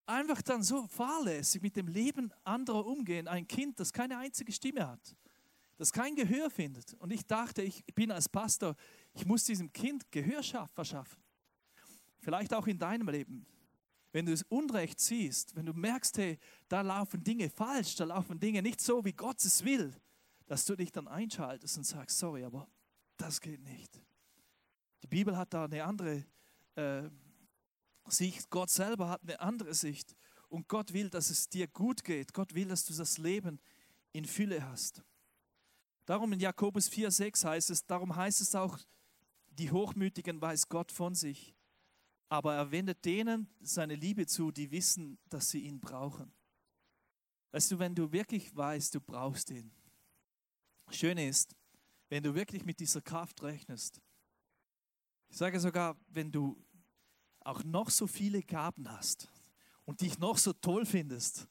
einfach 0.07 0.41
dann 0.43 0.63
so 0.63 0.87
fahrlässig 0.87 1.61
mit 1.61 1.77
dem 1.77 1.89
Leben 1.89 2.33
anderer 2.43 2.87
umgehen, 2.87 3.29
ein 3.29 3.47
Kind, 3.47 3.81
das 3.81 3.93
keine 3.93 4.19
einzige 4.19 4.53
Stimme 4.53 4.89
hat, 4.89 5.17
das 5.77 5.93
kein 5.93 6.15
Gehör 6.15 6.51
findet. 6.51 6.95
Und 6.95 7.13
ich 7.13 7.27
dachte, 7.27 7.63
ich 7.63 7.85
bin 7.95 8.11
als 8.11 8.29
Pastor, 8.29 8.77
ich 9.13 9.27
muss 9.27 9.45
diesem 9.45 9.73
Kind 9.73 10.11
Gehör 10.11 10.43
verschaffen. 10.75 11.23
Vielleicht 12.21 12.55
auch 12.55 12.67
in 12.67 12.79
deinem 12.79 13.09
Leben 13.09 13.47
wenn 14.15 14.27
du 14.27 14.33
es 14.33 14.45
Unrecht 14.45 15.01
siehst, 15.01 15.57
wenn 15.57 15.67
du 15.67 15.73
merkst, 15.73 16.17
hey, 16.19 16.39
da 16.69 16.83
laufen 16.83 17.25
Dinge 17.25 17.51
falsch, 17.51 17.97
da 17.97 18.05
laufen 18.05 18.39
Dinge 18.39 18.63
nicht 18.63 18.81
so, 18.81 19.05
wie 19.05 19.13
Gott 19.13 19.45
es 19.45 19.65
will, 19.65 19.93
dass 20.47 20.65
du 20.65 20.77
dich 20.77 20.93
dann 20.93 21.09
einschaltest 21.09 21.77
und 21.79 21.85
sagst, 21.85 22.17
sorry, 22.17 22.45
aber 22.45 22.69
das 23.17 23.41
geht 23.41 23.61
nicht. 23.65 24.01
Die 25.03 25.09
Bibel 25.09 25.37
hat 25.37 25.53
da 25.53 25.65
eine 25.65 25.83
andere 25.83 26.25
äh, 26.77 27.11
Sicht, 28.07 28.49
Gott 28.51 28.71
selber 28.71 29.09
hat 29.09 29.23
eine 29.23 29.41
andere 29.41 29.75
Sicht 29.75 30.15
und 30.49 30.69
Gott 30.69 30.93
will, 30.93 31.11
dass 31.11 31.31
es 31.31 31.49
dir 31.49 31.67
gut 31.67 32.05
geht. 32.05 32.33
Gott 32.33 32.55
will, 32.55 32.69
dass 32.69 32.85
du 32.85 32.95
das 32.95 33.19
Leben 33.19 33.59
in 34.13 34.25
Fülle 34.25 34.65
hast. 34.65 35.03
Darum 36.07 36.33
in 36.33 36.41
Jakobus 36.41 36.89
4,6 36.91 37.45
heißt 37.45 37.71
es, 37.71 37.87
darum 37.87 38.15
heißt 38.15 38.41
es 38.41 38.55
auch, 38.55 38.79
die 39.49 39.71
Hochmütigen 39.71 40.41
weiß 40.41 40.69
Gott 40.69 40.93
von 40.93 41.15
sich 41.15 41.55
aber 42.35 42.57
er 42.57 42.71
wendet 42.73 43.05
denen 43.05 43.49
seine 43.61 43.95
Liebe 43.95 44.27
zu, 44.27 44.51
die 44.51 44.71
wissen, 44.73 45.19
dass 45.29 45.51
sie 45.51 45.61
ihn 45.61 45.81
brauchen. 45.81 46.33
Weißt 47.53 47.71
du, 47.71 47.79
wenn 47.79 47.95
du 47.95 48.11
wirklich 48.11 48.55
weißt, 48.57 48.95
du 48.95 49.01
brauchst 49.01 49.51
ihn. 49.51 49.71
Schön 50.91 51.17
ist, 51.17 51.55
wenn 52.09 52.25
du 52.25 52.35
wirklich 52.35 52.65
mit 52.65 52.81
dieser 52.81 53.01
Kraft 53.01 53.41
rechnest. 53.45 54.01
Ich 55.29 55.37
sage 55.37 55.61
sogar, 55.61 55.97
wenn 56.09 56.33
du 56.33 56.61
auch 57.39 57.63
noch 57.63 57.89
so 57.91 58.09
viele 58.09 58.43
Gaben 58.43 58.91
hast 58.91 59.29
und 59.85 60.01
dich 60.01 60.19
noch 60.19 60.39
so 60.39 60.53
toll 60.53 60.87
findest, 60.87 61.47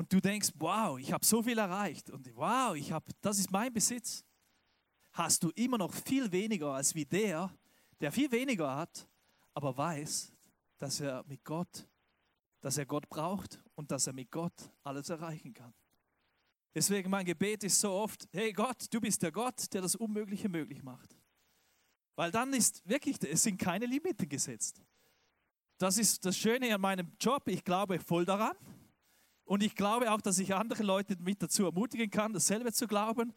und 0.00 0.10
du 0.10 0.18
denkst, 0.18 0.52
wow, 0.54 0.98
ich 0.98 1.12
habe 1.12 1.26
so 1.26 1.42
viel 1.42 1.58
erreicht 1.58 2.08
und 2.08 2.34
wow, 2.34 2.74
ich 2.74 2.90
habe, 2.90 3.04
das 3.20 3.38
ist 3.38 3.50
mein 3.50 3.70
Besitz, 3.70 4.24
hast 5.12 5.42
du 5.42 5.50
immer 5.50 5.76
noch 5.76 5.92
viel 5.92 6.32
weniger 6.32 6.72
als 6.72 6.94
wie 6.94 7.04
der, 7.04 7.54
der 8.00 8.10
viel 8.10 8.32
weniger 8.32 8.74
hat, 8.74 9.06
aber 9.52 9.76
weiß, 9.76 10.32
dass 10.78 11.00
er 11.00 11.22
mit 11.28 11.44
Gott, 11.44 11.86
dass 12.62 12.78
er 12.78 12.86
Gott 12.86 13.10
braucht 13.10 13.62
und 13.74 13.90
dass 13.90 14.06
er 14.06 14.14
mit 14.14 14.30
Gott 14.30 14.72
alles 14.84 15.10
erreichen 15.10 15.52
kann. 15.52 15.74
Deswegen 16.74 17.10
mein 17.10 17.26
Gebet 17.26 17.62
ist 17.62 17.78
so 17.78 17.92
oft, 17.92 18.26
hey 18.32 18.54
Gott, 18.54 18.86
du 18.90 19.02
bist 19.02 19.22
der 19.22 19.32
Gott, 19.32 19.70
der 19.74 19.82
das 19.82 19.96
Unmögliche 19.96 20.48
möglich 20.48 20.82
macht. 20.82 21.14
Weil 22.16 22.30
dann 22.30 22.54
ist 22.54 22.88
wirklich, 22.88 23.18
es 23.22 23.42
sind 23.42 23.58
keine 23.58 23.84
Limiten 23.84 24.30
gesetzt. 24.30 24.80
Das 25.76 25.98
ist 25.98 26.24
das 26.24 26.38
Schöne 26.38 26.74
an 26.74 26.80
meinem 26.80 27.12
Job. 27.20 27.46
Ich 27.48 27.62
glaube 27.62 28.00
voll 28.00 28.24
daran. 28.24 28.56
Und 29.50 29.64
ich 29.64 29.74
glaube 29.74 30.12
auch, 30.12 30.20
dass 30.20 30.38
ich 30.38 30.54
andere 30.54 30.84
Leute 30.84 31.16
mit 31.18 31.42
dazu 31.42 31.64
ermutigen 31.64 32.08
kann, 32.08 32.32
dasselbe 32.32 32.72
zu 32.72 32.86
glauben. 32.86 33.34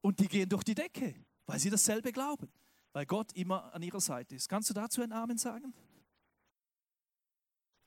Und 0.00 0.20
die 0.20 0.28
gehen 0.28 0.48
durch 0.48 0.62
die 0.62 0.76
Decke, 0.76 1.16
weil 1.44 1.58
sie 1.58 1.70
dasselbe 1.70 2.12
glauben. 2.12 2.48
Weil 2.92 3.04
Gott 3.04 3.32
immer 3.32 3.74
an 3.74 3.82
ihrer 3.82 4.00
Seite 4.00 4.36
ist. 4.36 4.48
Kannst 4.48 4.70
du 4.70 4.74
dazu 4.74 5.02
einen 5.02 5.10
Amen 5.10 5.38
sagen? 5.38 5.74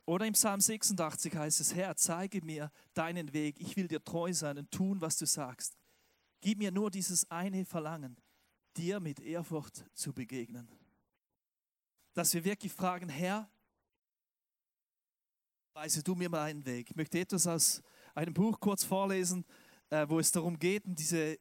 Oder 0.05 0.25
im 0.25 0.33
Psalm 0.33 0.59
86 0.59 1.33
heißt 1.33 1.61
es, 1.61 1.73
Herr, 1.73 1.95
zeige 1.95 2.43
mir 2.43 2.69
deinen 2.93 3.31
Weg. 3.31 3.61
Ich 3.61 3.77
will 3.77 3.87
dir 3.87 4.03
treu 4.03 4.33
sein 4.33 4.57
und 4.57 4.69
tun, 4.71 4.99
was 4.99 5.15
du 5.15 5.25
sagst. 5.25 5.77
Gib 6.41 6.57
mir 6.57 6.71
nur 6.71 6.91
dieses 6.91 7.31
eine 7.31 7.63
Verlangen, 7.63 8.17
dir 8.75 8.99
mit 8.99 9.21
Ehrfurcht 9.21 9.85
zu 9.93 10.11
begegnen. 10.11 10.67
Dass 12.13 12.33
wir 12.33 12.43
wirklich 12.43 12.73
fragen, 12.73 13.07
Herr, 13.07 13.49
weise 15.79 16.03
du 16.03 16.13
mir 16.13 16.29
meinen 16.29 16.65
Weg. 16.65 16.89
Ich 16.89 16.95
möchte 16.97 17.17
etwas 17.17 17.47
aus 17.47 17.81
einem 18.13 18.33
Buch 18.33 18.59
kurz 18.59 18.83
vorlesen, 18.83 19.45
äh, 19.89 20.05
wo 20.09 20.19
es 20.19 20.29
darum 20.29 20.59
geht, 20.59 20.83
diese, 20.85 21.39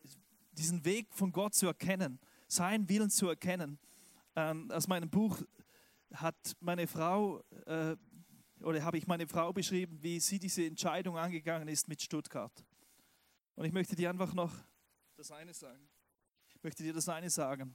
diesen 0.52 0.84
Weg 0.84 1.12
von 1.12 1.32
Gott 1.32 1.54
zu 1.54 1.66
erkennen, 1.66 2.20
seinen 2.46 2.88
Willen 2.88 3.10
zu 3.10 3.28
erkennen. 3.28 3.80
Ähm, 4.36 4.70
aus 4.70 4.86
meinem 4.86 5.10
Buch 5.10 5.42
hat 6.14 6.36
meine 6.60 6.86
Frau, 6.86 7.42
äh, 7.66 7.96
oder 8.60 8.80
habe 8.84 8.96
ich 8.96 9.08
meine 9.08 9.26
Frau 9.26 9.52
beschrieben, 9.52 9.98
wie 10.02 10.20
sie 10.20 10.38
diese 10.38 10.64
Entscheidung 10.64 11.18
angegangen 11.18 11.66
ist 11.66 11.88
mit 11.88 12.00
Stuttgart. 12.00 12.64
Und 13.56 13.64
ich 13.64 13.72
möchte 13.72 13.96
dir 13.96 14.08
einfach 14.08 14.34
noch 14.34 14.54
das 15.16 15.32
eine 15.32 15.52
sagen. 15.52 15.88
Ich 16.54 16.62
möchte 16.62 16.84
dir 16.84 16.92
das 16.92 17.08
eine 17.08 17.28
sagen. 17.28 17.74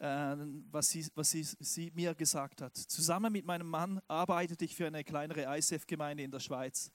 Äh, 0.00 0.36
was, 0.70 0.88
sie, 0.88 1.06
was 1.14 1.30
sie, 1.30 1.42
sie 1.42 1.92
mir 1.94 2.14
gesagt 2.14 2.62
hat. 2.62 2.74
Zusammen 2.74 3.30
mit 3.30 3.44
meinem 3.44 3.68
Mann 3.68 4.00
arbeitete 4.08 4.64
ich 4.64 4.74
für 4.74 4.86
eine 4.86 5.04
kleinere 5.04 5.44
ICF-Gemeinde 5.58 6.22
in 6.22 6.30
der 6.30 6.40
Schweiz. 6.40 6.90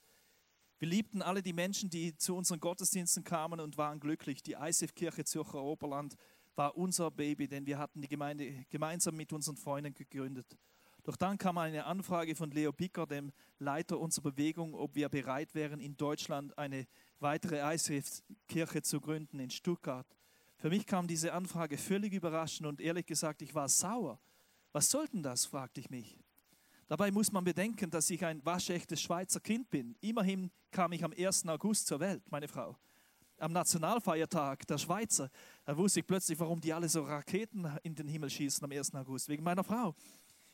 Wir 0.80 0.88
liebten 0.88 1.22
alle 1.22 1.40
die 1.40 1.52
Menschen, 1.52 1.88
die 1.88 2.16
zu 2.16 2.34
unseren 2.34 2.58
Gottesdiensten 2.58 3.22
kamen 3.22 3.60
und 3.60 3.78
waren 3.78 4.00
glücklich. 4.00 4.42
Die 4.42 4.54
ICF-Kirche 4.54 5.24
Zürcher 5.24 5.62
Oberland 5.62 6.16
war 6.56 6.76
unser 6.76 7.12
Baby, 7.12 7.46
denn 7.46 7.64
wir 7.64 7.78
hatten 7.78 8.00
die 8.00 8.08
Gemeinde 8.08 8.66
gemeinsam 8.70 9.14
mit 9.14 9.32
unseren 9.32 9.56
Freunden 9.56 9.94
gegründet. 9.94 10.58
Doch 11.04 11.16
dann 11.16 11.38
kam 11.38 11.58
eine 11.58 11.86
Anfrage 11.86 12.34
von 12.34 12.50
Leo 12.50 12.72
Picker, 12.72 13.06
dem 13.06 13.30
Leiter 13.60 14.00
unserer 14.00 14.32
Bewegung, 14.32 14.74
ob 14.74 14.96
wir 14.96 15.08
bereit 15.08 15.54
wären, 15.54 15.78
in 15.78 15.96
Deutschland 15.96 16.58
eine 16.58 16.88
weitere 17.20 17.60
ICF-Kirche 17.74 18.82
zu 18.82 19.00
gründen 19.00 19.38
in 19.38 19.50
Stuttgart. 19.50 20.08
Für 20.58 20.70
mich 20.70 20.86
kam 20.86 21.06
diese 21.06 21.32
Anfrage 21.32 21.76
völlig 21.76 22.12
überraschend 22.12 22.66
und 22.66 22.80
ehrlich 22.80 23.06
gesagt, 23.06 23.42
ich 23.42 23.54
war 23.54 23.68
sauer. 23.68 24.18
Was 24.72 24.90
soll 24.90 25.06
denn 25.08 25.22
das, 25.22 25.46
fragte 25.46 25.80
ich 25.80 25.90
mich. 25.90 26.18
Dabei 26.88 27.10
muss 27.10 27.32
man 27.32 27.44
bedenken, 27.44 27.90
dass 27.90 28.08
ich 28.10 28.24
ein 28.24 28.44
waschechtes 28.44 29.00
Schweizer 29.00 29.40
Kind 29.40 29.68
bin. 29.70 29.96
Immerhin 30.00 30.50
kam 30.70 30.92
ich 30.92 31.02
am 31.02 31.12
1. 31.12 31.46
August 31.48 31.86
zur 31.88 31.98
Welt, 32.00 32.22
meine 32.30 32.46
Frau. 32.46 32.76
Am 33.38 33.52
Nationalfeiertag 33.52 34.66
der 34.66 34.78
Schweizer, 34.78 35.30
da 35.64 35.76
wusste 35.76 36.00
ich 36.00 36.06
plötzlich, 36.06 36.38
warum 36.38 36.60
die 36.60 36.72
alle 36.72 36.88
so 36.88 37.02
Raketen 37.02 37.70
in 37.82 37.94
den 37.94 38.06
Himmel 38.06 38.30
schießen 38.30 38.64
am 38.64 38.70
1. 38.70 38.94
August, 38.94 39.28
wegen 39.28 39.42
meiner 39.42 39.64
Frau. 39.64 39.94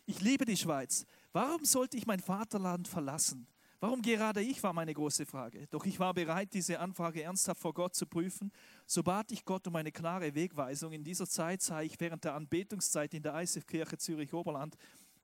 Ich 0.06 0.20
liebe 0.20 0.44
die 0.44 0.56
Schweiz. 0.56 1.06
Warum 1.32 1.64
sollte 1.64 1.96
ich 1.96 2.06
mein 2.06 2.18
Vaterland 2.18 2.88
verlassen? 2.88 3.46
Warum 3.82 4.00
gerade 4.00 4.40
ich, 4.40 4.62
war 4.62 4.72
meine 4.72 4.94
große 4.94 5.26
Frage. 5.26 5.66
Doch 5.66 5.84
ich 5.84 5.98
war 5.98 6.14
bereit, 6.14 6.54
diese 6.54 6.78
Anfrage 6.78 7.24
ernsthaft 7.24 7.60
vor 7.60 7.74
Gott 7.74 7.96
zu 7.96 8.06
prüfen. 8.06 8.52
So 8.86 9.02
bat 9.02 9.32
ich 9.32 9.44
Gott 9.44 9.66
um 9.66 9.74
eine 9.74 9.90
klare 9.90 10.36
Wegweisung. 10.36 10.92
In 10.92 11.02
dieser 11.02 11.26
Zeit 11.26 11.62
sah 11.62 11.82
ich 11.82 11.98
während 11.98 12.22
der 12.22 12.34
Anbetungszeit 12.34 13.12
in 13.12 13.24
der 13.24 13.34
ICF-Kirche 13.34 13.98
Zürich-Oberland 13.98 14.76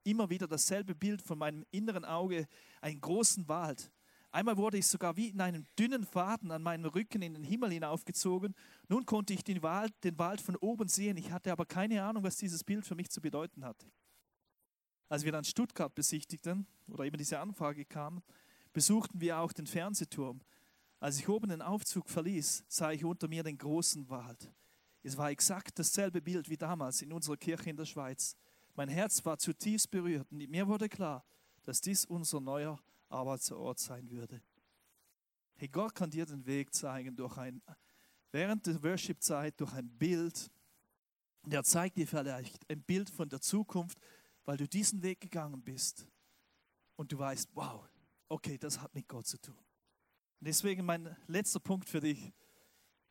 immer 0.03 0.29
wieder 0.29 0.49
dasselbe 0.49 0.97
Bild 0.97 1.23
von 1.23 1.38
meinem 1.38 1.64
inneren 1.71 2.05
Auge, 2.05 2.49
einen 2.81 3.01
großen 3.01 3.49
Wald. 3.49 3.92
Einmal 4.33 4.57
wurde 4.57 4.79
ich 4.79 4.88
sogar 4.88 5.16
wie 5.16 5.29
in 5.29 5.40
einem 5.40 5.64
dünnen 5.79 6.05
Faden 6.05 6.51
an 6.51 6.64
meinem 6.64 6.87
Rücken 6.87 7.23
in 7.23 7.35
den 7.35 7.44
Himmel 7.44 7.71
hinaufgezogen. 7.71 8.57
Nun 8.88 9.07
konnte 9.07 9.35
ich 9.35 9.44
den 9.44 9.62
Wald, 9.62 9.92
den 10.03 10.18
Wald 10.18 10.40
von 10.40 10.57
oben 10.57 10.88
sehen. 10.88 11.16
Ich 11.16 11.31
hatte 11.31 11.53
aber 11.53 11.64
keine 11.64 12.03
Ahnung, 12.03 12.25
was 12.25 12.37
dieses 12.37 12.64
Bild 12.64 12.85
für 12.85 12.97
mich 12.97 13.09
zu 13.09 13.21
bedeuten 13.21 13.64
hatte. 13.64 13.87
Als 15.09 15.25
wir 15.25 15.31
dann 15.31 15.44
Stuttgart 15.44 15.94
besichtigten 15.94 16.66
oder 16.88 17.05
eben 17.05 17.16
diese 17.16 17.38
Anfrage 17.38 17.85
kam, 17.85 18.21
besuchten 18.79 19.21
wir 19.21 19.41
auch 19.41 19.53
den 19.53 19.67
Fernsehturm. 19.67 20.41
Als 21.01 21.19
ich 21.19 21.29
oben 21.29 21.49
den 21.49 21.62
Aufzug 21.62 22.09
verließ, 22.09 22.62
sah 22.69 22.93
ich 22.93 23.05
unter 23.05 23.27
mir 23.27 23.43
den 23.43 23.59
großen 23.59 24.09
Wald. 24.09 24.53
Es 25.03 25.17
war 25.17 25.33
exakt 25.33 25.77
dasselbe 25.81 26.23
Bild 26.23 26.49
wie 26.49 26.57
damals 26.57 27.03
in 27.03 27.12
unserer 27.12 27.37
Kirche 27.37 27.71
in 27.71 27.77
der 27.77 27.87
Schweiz. 27.87 28.37
Mein 28.77 28.88
Herz 28.88 29.25
war 29.25 29.37
zutiefst 29.37 29.91
berührt 29.91 30.31
und 30.31 30.49
mir 30.49 30.69
wurde 30.69 30.88
klar, 30.88 31.25
dass 31.64 31.81
dies 31.81 32.05
unser 32.05 32.41
neuer 32.41 32.79
Arbeitsort 33.09 33.81
sein 33.81 34.09
würde. 34.12 34.41
Hey, 35.57 35.67
Gott 35.67 35.97
kann 35.97 36.11
dir 36.11 36.25
den 36.25 36.47
Weg 36.47 36.73
zeigen 36.73 37.17
durch 37.17 37.37
ein, 37.37 37.61
während 38.31 38.64
der 38.64 38.81
Worship-Zeit 38.81 39.61
durch 39.61 39.73
ein 39.73 39.88
Bild. 39.88 40.53
Und 41.43 41.53
er 41.53 41.64
zeigt 41.64 41.97
dir 41.97 42.07
vielleicht 42.07 42.71
ein 42.71 42.83
Bild 42.83 43.11
von 43.11 43.29
der 43.29 43.41
Zukunft, 43.41 43.99
weil 44.45 44.57
du 44.57 44.69
diesen 44.69 45.03
Weg 45.03 45.21
gegangen 45.21 45.62
bist. 45.62 46.07
Und 46.95 47.11
du 47.11 47.19
weißt, 47.19 47.51
wow, 47.55 47.85
okay, 48.29 48.59
das 48.59 48.81
hat 48.81 48.95
mit 48.95 49.09
Gott 49.09 49.27
zu 49.27 49.41
tun. 49.41 49.59
Deswegen 50.41 50.85
mein 50.85 51.17
letzter 51.27 51.61
Punkt 51.61 51.88
für 51.88 52.01
dich. 52.01 52.33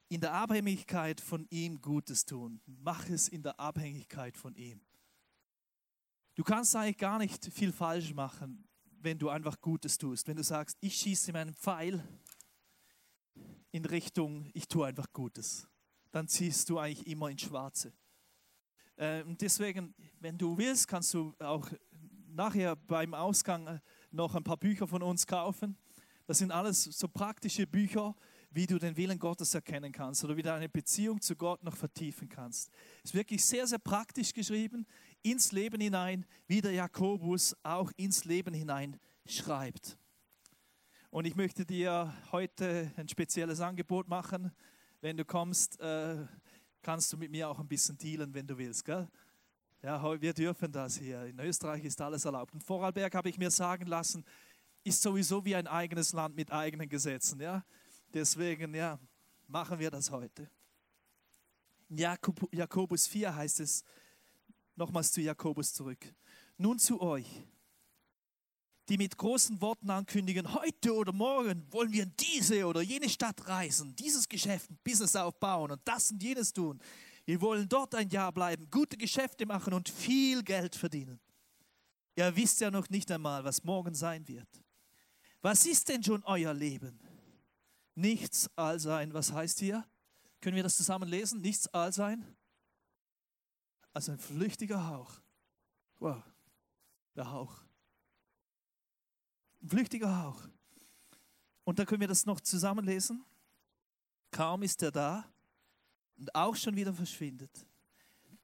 In 0.10 0.22
der 0.22 0.34
Abhängigkeit 0.34 1.20
von 1.20 1.46
ihm 1.50 1.82
Gutes 1.82 2.26
tun. 2.26 2.62
Mach 2.66 3.10
es 3.10 3.28
in 3.28 3.44
der 3.44 3.60
Abhängigkeit 3.60 4.38
von 4.38 4.56
ihm. 4.56 4.80
Du 6.36 6.44
kannst 6.44 6.76
eigentlich 6.76 6.98
gar 6.98 7.18
nicht 7.18 7.44
viel 7.46 7.74
falsch 7.74 8.14
machen, 8.14 8.66
wenn 9.02 9.20
du 9.20 9.30
einfach 9.30 9.60
Gutes 9.60 9.98
tust. 9.98 10.28
Wenn 10.28 10.38
du 10.38 10.44
sagst, 10.44 10.78
ich 10.80 10.96
schieße 10.96 11.34
meinen 11.34 11.54
Pfeil 11.54 12.02
in 13.72 13.84
Richtung, 13.86 14.50
ich 14.54 14.68
tue 14.68 14.86
einfach 14.86 15.12
Gutes, 15.12 15.68
dann 16.12 16.28
ziehst 16.28 16.70
du 16.70 16.80
eigentlich 16.80 17.06
immer 17.08 17.30
ins 17.30 17.42
Schwarze. 17.42 17.92
Äh, 18.96 19.24
und 19.24 19.42
deswegen, 19.42 19.94
wenn 20.20 20.38
du 20.38 20.58
willst, 20.58 20.88
kannst 20.88 21.14
du 21.14 21.34
auch 21.40 21.70
nachher 22.28 22.76
beim 22.76 23.14
Ausgang 23.14 23.82
noch 24.18 24.36
ein 24.36 24.44
paar 24.44 24.58
Bücher 24.58 24.88
von 24.88 25.02
uns 25.02 25.26
kaufen. 25.26 25.78
Das 26.26 26.40
sind 26.40 26.52
alles 26.52 26.84
so 26.84 27.08
praktische 27.08 27.66
Bücher, 27.66 28.14
wie 28.52 28.66
du 28.66 28.78
den 28.80 28.98
Willen 28.98 29.20
Gottes 29.20 29.54
erkennen 29.54 29.94
kannst 29.94 30.24
oder 30.26 30.36
wie 30.36 30.42
du 30.42 30.50
deine 30.50 30.68
Beziehung 30.68 31.22
zu 31.22 31.36
Gott 31.36 31.64
noch 31.64 31.78
vertiefen 31.78 32.28
kannst. 32.28 32.70
Ist 33.04 33.14
wirklich 33.14 33.46
sehr, 33.46 33.66
sehr 33.66 33.80
praktisch 33.80 34.34
geschrieben, 34.34 34.86
ins 35.22 35.54
Leben 35.54 35.80
hinein, 35.80 36.26
wie 36.48 36.60
der 36.60 36.72
Jakobus 36.72 37.56
auch 37.64 37.92
ins 37.96 38.26
Leben 38.26 38.54
hinein 38.54 39.00
schreibt. 39.26 39.98
Und 41.10 41.26
ich 41.26 41.36
möchte 41.36 41.66
dir 41.66 42.14
heute 42.32 42.92
ein 42.98 43.08
spezielles 43.08 43.62
Angebot 43.62 44.08
machen. 44.10 44.52
Wenn 45.00 45.16
du 45.16 45.24
kommst, 45.24 45.80
äh, 45.80 46.26
kannst 46.82 47.14
du 47.14 47.18
mit 47.18 47.32
mir 47.32 47.48
auch 47.48 47.60
ein 47.60 47.68
bisschen 47.68 47.98
dealen, 47.98 48.34
wenn 48.34 48.48
du 48.48 48.58
willst. 48.58 48.84
Gell? 48.84 49.08
Ja, 49.88 50.22
wir 50.22 50.34
dürfen 50.34 50.70
das 50.70 50.98
hier. 50.98 51.24
In 51.28 51.40
Österreich 51.40 51.86
ist 51.86 52.02
alles 52.02 52.26
erlaubt. 52.26 52.54
Und 52.54 52.62
Vorarlberg 52.62 53.16
habe 53.16 53.30
ich 53.30 53.38
mir 53.38 53.50
sagen 53.50 53.86
lassen, 53.86 54.26
ist 54.84 55.02
sowieso 55.02 55.46
wie 55.46 55.56
ein 55.56 55.66
eigenes 55.66 56.12
Land 56.12 56.36
mit 56.36 56.52
eigenen 56.52 56.90
Gesetzen. 56.90 57.40
Ja? 57.40 57.64
Deswegen, 58.14 58.76
ja, 58.76 59.00
machen 59.48 59.80
wir 59.80 59.90
das 59.90 60.12
heute. 60.12 60.52
In 61.88 62.00
Jakob, 62.00 62.54
Jakobus 62.54 63.08
4 63.08 63.34
heißt 63.34 63.62
es, 63.62 63.86
nochmals 64.76 65.14
zu 65.14 65.22
Jakobus 65.22 65.74
zurück. 65.74 66.14
Nun 66.58 66.80
zu 66.80 67.00
euch, 67.00 67.46
die 68.90 68.98
mit 68.98 69.16
großen 69.16 69.62
Worten 69.62 69.90
ankündigen, 69.90 70.54
heute 70.54 70.94
oder 70.94 71.14
morgen 71.14 71.66
wollen 71.72 71.94
wir 71.94 72.04
in 72.04 72.14
diese 72.20 72.66
oder 72.66 72.82
jene 72.82 73.08
Stadt 73.08 73.48
reisen, 73.48 73.96
dieses 73.96 74.28
Geschäft, 74.28 74.70
Business 74.84 75.16
aufbauen 75.16 75.72
und 75.72 75.82
das 75.86 76.12
und 76.12 76.22
jenes 76.22 76.52
tun. 76.52 76.82
Wir 77.28 77.42
wollen 77.42 77.68
dort 77.68 77.94
ein 77.94 78.10
Jahr 78.10 78.32
bleiben, 78.32 78.70
gute 78.72 78.96
Geschäfte 78.96 79.46
machen 79.46 79.74
und 79.74 79.90
viel 79.90 80.44
Geld 80.44 80.78
verdienen. 80.78 81.20
Ihr 82.16 82.34
wisst 82.38 82.62
ja 82.62 82.72
noch 82.72 82.90
nicht 82.90 83.12
einmal, 83.12 83.44
was 83.44 83.66
morgen 83.66 83.94
sein 83.94 84.26
wird. 84.30 84.48
Was 85.42 85.66
ist 85.66 85.90
denn 85.90 86.02
schon 86.02 86.24
euer 86.24 86.54
Leben? 86.54 86.98
Nichts 87.96 88.50
Allsein. 88.56 89.14
Was 89.14 89.34
heißt 89.34 89.60
hier? 89.60 89.86
Können 90.40 90.56
wir 90.56 90.64
das 90.64 90.78
zusammen 90.78 91.10
lesen? 91.10 91.42
Nichts 91.42 91.68
Allsein? 91.68 92.26
Also 93.92 94.14
ein 94.14 94.20
flüchtiger 94.20 94.88
Hauch. 94.88 95.20
Wow, 96.00 96.24
der 97.14 97.30
Hauch. 97.30 97.62
Ein 99.62 99.68
flüchtiger 99.68 100.24
Hauch. 100.24 100.48
Und 101.66 101.78
dann 101.78 101.86
können 101.88 102.00
wir 102.00 102.08
das 102.08 102.26
noch 102.26 102.40
zusammenlesen. 102.40 103.26
Kaum 104.32 104.64
ist 104.64 104.82
er 104.82 104.92
da 104.92 105.30
und 106.18 106.34
auch 106.36 106.56
schon 106.56 106.76
wieder 106.76 106.94
verschwindet. 106.94 107.66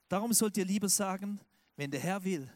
Darum 0.08 0.32
sollt 0.34 0.58
ihr 0.58 0.66
lieber 0.66 0.90
sagen, 0.90 1.40
wenn 1.76 1.92
der 1.92 2.00
Herr 2.00 2.24
will, 2.24 2.50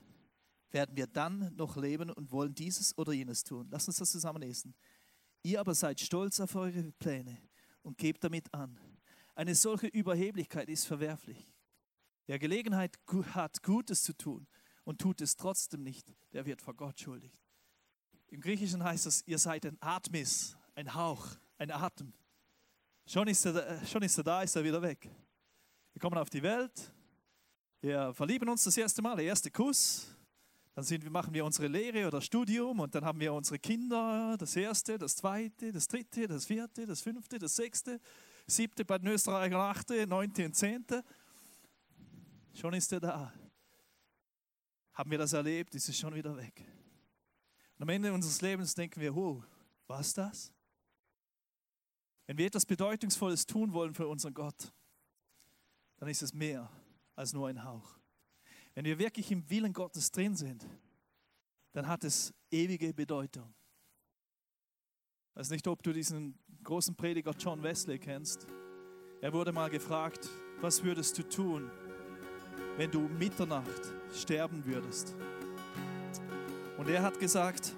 werden 0.72 0.96
wir 0.96 1.08
dann 1.08 1.56
noch 1.56 1.78
leben 1.78 2.12
und 2.12 2.32
wollen 2.32 2.54
dieses 2.54 2.98
oder 2.98 3.14
jenes 3.14 3.44
tun. 3.44 3.68
Lass 3.72 3.88
uns 3.88 3.98
das 3.98 4.12
zusammenlesen. 4.12 4.76
Ihr 5.44 5.60
aber 5.60 5.74
seid 5.74 6.00
stolz 6.00 6.40
auf 6.40 6.56
eure 6.56 6.92
Pläne 6.94 7.38
und 7.82 7.98
gebt 7.98 8.24
damit 8.24 8.54
an. 8.54 8.80
Eine 9.34 9.56
solche 9.56 9.88
Überheblichkeit 9.88 10.68
ist 10.70 10.86
verwerflich. 10.86 11.52
Wer 12.26 12.40
Gelegenheit 12.40 13.00
hat, 13.34 13.64
Gutes 13.64 14.04
zu 14.04 14.14
tun 14.14 14.48
und 14.84 15.00
tut 15.00 15.22
es 15.22 15.36
trotzdem 15.36 15.84
nicht, 15.84 16.14
der 16.34 16.46
wird 16.46 16.62
vor 16.62 16.74
Gott 16.74 17.00
schuldig. 17.00 17.32
Im 18.30 18.42
Griechischen 18.42 18.84
heißt 18.84 19.06
es, 19.06 19.26
ihr 19.26 19.38
seid 19.38 19.66
ein 19.66 19.78
Atmis, 19.80 20.58
ein 20.76 20.94
Hauch, 20.94 21.38
ein 21.58 21.72
Atem. 21.72 22.14
Schon 23.10 23.26
ist, 23.30 23.46
er, 23.46 23.56
äh, 23.56 23.86
schon 23.86 24.04
ist 24.04 24.18
er 24.18 24.24
da, 24.26 24.42
ist 24.42 24.54
er 24.58 24.64
wieder 24.66 24.82
weg. 24.82 25.10
Wir 25.94 26.02
kommen 26.02 26.18
auf 26.18 26.30
die 26.30 26.44
Welt, 26.44 26.94
wir 27.80 28.14
verlieben 28.14 28.50
uns 28.50 28.66
das 28.66 28.76
erste 28.76 29.02
Mal, 29.02 29.16
der 29.16 29.24
erste 29.24 29.50
Kuss, 29.50 30.14
dann 30.76 30.88
wir, 30.90 31.10
machen 31.10 31.34
wir 31.34 31.46
unsere 31.46 31.70
Lehre 31.70 32.06
oder 32.06 32.20
Studium 32.22 32.82
und 32.82 32.94
dann 32.94 33.06
haben 33.06 33.18
wir 33.22 33.34
unsere 33.34 33.60
Kinder, 33.60 34.36
das 34.38 34.58
erste, 34.58 34.98
das 34.98 35.16
zweite, 35.16 35.72
das 35.72 35.88
dritte, 35.88 36.28
das 36.28 36.46
vierte, 36.46 36.86
das 36.86 37.00
fünfte, 37.00 37.40
das 37.40 37.56
sechste, 37.56 38.02
siebte 38.46 38.84
bei 38.84 38.98
den 38.98 39.08
Österreichern, 39.08 39.62
achte, 39.62 40.06
neunte 40.06 40.46
und 40.46 40.54
zehnte. 40.54 41.02
Schon 42.54 42.74
ist 42.74 42.92
er 42.92 43.00
da. 43.00 43.34
Haben 44.92 45.12
wir 45.12 45.18
das 45.18 45.32
erlebt, 45.32 45.74
ist 45.76 45.88
es 45.88 45.98
schon 45.98 46.14
wieder 46.14 46.36
weg. 46.36 46.62
Und 47.78 47.84
am 47.84 47.90
Ende 47.90 48.12
unseres 48.12 48.42
Lebens 48.42 48.76
denken 48.76 49.00
wir, 49.00 49.16
oh, 49.16 49.42
was 49.88 50.14
das? 50.14 50.52
Wenn 52.28 52.38
wir 52.38 52.46
etwas 52.46 52.66
Bedeutungsvolles 52.66 53.46
tun 53.46 53.72
wollen 53.74 53.94
für 53.94 54.08
unseren 54.08 54.34
Gott, 54.34 54.74
dann 55.98 56.10
ist 56.10 56.22
es 56.22 56.34
mehr 56.34 56.70
als 57.16 57.34
nur 57.34 57.48
ein 57.48 57.64
Hauch. 57.64 57.98
Wenn 58.76 58.86
wir 58.86 59.00
wirklich 59.00 59.32
im 59.32 59.50
Willen 59.50 59.74
Gottes 59.74 60.12
drin 60.12 60.36
sind, 60.36 60.68
dann 61.72 61.88
hat 61.88 62.04
es 62.04 62.34
ewige 62.52 62.94
Bedeutung. 62.94 63.54
Ich 65.30 65.40
weiß 65.40 65.50
nicht, 65.52 65.68
ob 65.68 65.82
du 65.82 65.94
diesen 65.94 66.38
großen 66.64 66.96
Prediger 66.96 67.32
John 67.32 67.64
Wesley 67.64 67.98
kennst. 67.98 68.46
Er 69.22 69.32
wurde 69.32 69.52
mal 69.52 69.70
gefragt, 69.70 70.30
was 70.60 70.84
würdest 70.84 71.18
du 71.18 71.24
tun, 71.24 71.72
wenn 72.76 72.92
du 72.92 73.02
Mitternacht 73.02 73.94
sterben 74.14 74.66
würdest? 74.66 75.16
Und 76.78 76.90
er 76.90 77.02
hat 77.02 77.20
gesagt, 77.20 77.74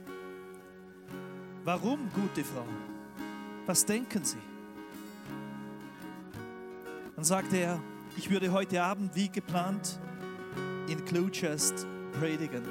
warum, 1.63 2.09
gute 2.13 2.43
Frau? 2.43 2.67
Was 3.69 3.85
denken 3.85 4.25
Sie? 4.25 4.41
Dann 7.15 7.23
sagte 7.23 7.57
er, 7.57 7.79
ich 8.17 8.31
würde 8.31 8.51
heute 8.51 8.81
Abend 8.81 9.15
wie 9.15 9.29
geplant 9.29 9.99
in 10.87 11.05
Cluchest 11.05 11.85
predigen. 12.19 12.63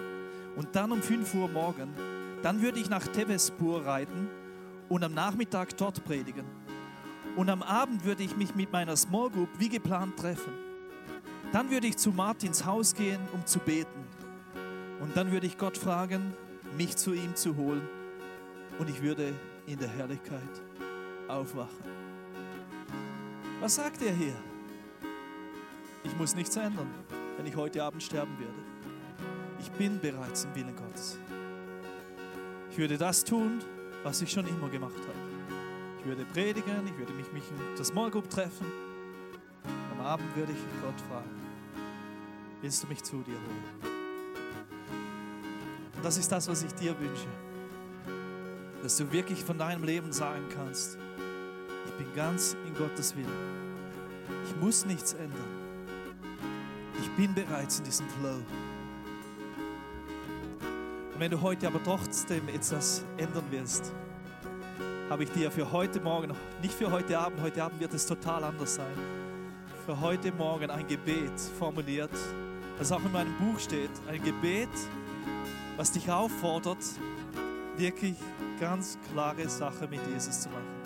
Und 0.57 0.75
dann 0.75 0.91
um 0.91 1.01
5 1.01 1.35
Uhr 1.35 1.47
morgen, 1.47 1.95
dann 2.43 2.63
würde 2.63 2.81
ich 2.81 2.91
nach 2.91 3.07
Tevespur 3.07 3.87
reiten 3.87 4.29
und 4.89 5.05
am 5.05 5.15
Nachmittag 5.15 5.77
dort 5.77 6.05
predigen. 6.05 6.47
Und 7.37 7.49
am 7.49 7.63
Abend 7.63 8.05
würde 8.05 8.25
ich 8.25 8.37
mich 8.37 8.57
mit 8.57 8.73
meiner 8.73 8.97
Small 8.97 9.31
Group 9.31 9.51
wie 9.57 9.69
geplant 9.69 10.17
treffen. 10.17 10.53
Dann 11.53 11.71
würde 11.71 11.87
ich 11.87 11.97
zu 11.97 12.11
Martins 12.11 12.67
Haus 12.67 12.93
gehen, 12.93 13.21
um 13.33 13.47
zu 13.47 13.61
beten. 13.61 14.05
Und 15.01 15.17
dann 15.17 15.31
würde 15.31 15.47
ich 15.47 15.59
Gott 15.59 15.79
fragen, 15.79 16.35
mich 16.77 16.97
zu 16.97 17.13
ihm 17.13 17.37
zu 17.37 17.55
holen. 17.55 17.89
Und 18.81 18.91
ich 18.91 19.01
würde 19.01 19.33
in 19.69 19.79
der 19.79 19.91
Herrlichkeit 19.91 20.68
aufwachen. 21.29 21.85
Was 23.61 23.75
sagt 23.75 24.03
er 24.03 24.13
hier? 24.13 24.37
Ich 26.05 26.17
muss 26.17 26.35
nichts 26.35 26.57
ändern, 26.57 26.89
wenn 27.37 27.47
ich 27.47 27.57
heute 27.57 27.83
Abend 27.83 28.03
sterben 28.03 28.39
werde. 28.39 28.55
Ich 29.61 29.71
bin 29.73 30.01
bereits 30.01 30.45
im 30.45 30.55
Willen 30.55 30.77
Gottes. 30.77 31.19
Ich 32.71 32.79
würde 32.79 32.97
das 32.97 33.25
tun, 33.25 33.61
was 34.05 34.23
ich 34.23 34.31
schon 34.31 34.47
immer 34.47 34.69
gemacht 34.69 35.01
habe. 35.01 35.19
Ich 35.99 36.07
würde 36.07 36.25
predigen, 36.25 36.87
ich 36.87 36.97
würde 36.97 37.13
mich, 37.13 37.31
mich 37.33 37.43
in 37.51 37.77
der 37.77 37.85
Small 37.85 38.11
Group 38.11 38.31
treffen. 38.31 38.67
Am 39.93 40.07
Abend 40.07 40.35
würde 40.37 40.53
ich 40.53 40.59
Gott 40.81 41.01
fragen, 41.09 41.31
willst 42.63 42.83
du 42.83 42.87
mich 42.87 43.03
zu 43.03 43.17
dir 43.23 43.35
holen? 43.35 43.99
Und 45.97 46.05
das 46.05 46.17
ist 46.17 46.31
das, 46.31 46.49
was 46.49 46.63
ich 46.63 46.73
dir 46.75 46.99
wünsche. 46.99 47.27
Dass 48.83 48.97
du 48.97 49.11
wirklich 49.11 49.43
von 49.45 49.59
deinem 49.59 49.83
Leben 49.83 50.13
sagen 50.13 50.45
kannst, 50.55 50.97
bin 51.99 52.15
ganz 52.15 52.57
in 52.67 52.75
Gottes 52.75 53.15
Willen. 53.17 53.29
Ich 54.47 54.57
muss 54.57 54.87
nichts 54.87 55.13
ändern. 55.15 55.59
Ich 57.01 57.11
bin 57.17 57.35
bereits 57.35 57.79
in 57.79 57.85
diesem 57.85 58.09
Flow. 58.09 58.41
Und 61.13 61.21
wenn 61.21 61.31
du 61.31 61.41
heute 61.41 61.67
aber 61.67 61.83
trotzdem 61.83 62.49
etwas 62.49 63.03
ändern 63.17 63.45
willst, 63.51 63.93
habe 65.11 65.25
ich 65.25 65.31
dir 65.31 65.51
für 65.51 65.71
heute 65.73 66.01
Morgen, 66.01 66.33
nicht 66.63 66.75
für 66.75 66.91
heute 66.91 67.19
Abend, 67.19 67.41
heute 67.41 67.65
Abend 67.65 67.81
wird 67.81 67.93
es 67.95 68.07
total 68.07 68.45
anders 68.45 68.77
sein, 68.77 68.95
für 69.85 69.99
heute 70.01 70.31
Morgen 70.33 70.71
ein 70.71 70.87
Gebet 70.87 71.41
formuliert, 71.59 72.11
das 72.79 72.93
auch 72.93 73.05
in 73.05 73.11
meinem 73.11 73.35
Buch 73.39 73.59
steht. 73.59 73.91
Ein 74.07 74.23
Gebet, 74.23 74.69
was 75.77 75.91
dich 75.91 76.11
auffordert, 76.11 76.85
wirklich 77.77 78.17
ganz 78.61 78.99
klare 79.13 79.49
Sache 79.49 79.89
mit 79.89 80.01
Jesus 80.09 80.43
zu 80.43 80.51
machen. 80.51 80.78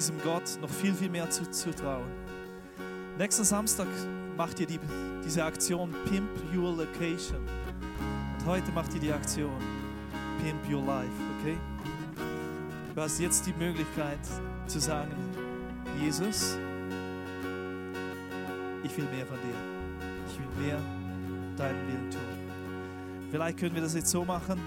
Diesem 0.00 0.18
Gott 0.22 0.58
noch 0.62 0.70
viel, 0.70 0.94
viel 0.94 1.10
mehr 1.10 1.28
zu, 1.28 1.44
zu 1.50 1.74
trauen. 1.74 2.10
Nächsten 3.18 3.44
Samstag 3.44 3.86
macht 4.34 4.58
ihr 4.58 4.66
die, 4.66 4.80
diese 5.22 5.44
Aktion 5.44 5.94
Pimp 6.06 6.30
Your 6.56 6.74
Location. 6.74 7.46
Und 8.38 8.46
heute 8.46 8.72
macht 8.72 8.94
ihr 8.94 9.00
die 9.00 9.12
Aktion 9.12 9.52
Pimp 10.42 10.66
Your 10.72 10.82
Life, 10.86 11.12
okay? 11.38 11.58
Du 12.94 13.00
hast 13.02 13.20
jetzt 13.20 13.46
die 13.46 13.52
Möglichkeit 13.52 14.20
zu 14.66 14.80
sagen, 14.80 15.10
Jesus, 16.00 16.56
ich 18.82 18.96
will 18.96 19.04
mehr 19.04 19.26
von 19.26 19.36
dir. 19.36 19.54
Ich 20.30 20.38
will 20.38 20.66
mehr 20.66 20.78
deinen 21.58 21.86
Willen 21.86 22.10
tun. 22.10 23.28
Vielleicht 23.30 23.58
können 23.58 23.74
wir 23.74 23.82
das 23.82 23.94
jetzt 23.94 24.08
so 24.08 24.24
machen, 24.24 24.58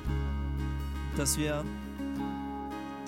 dass 1.17 1.39
wir 1.39 1.65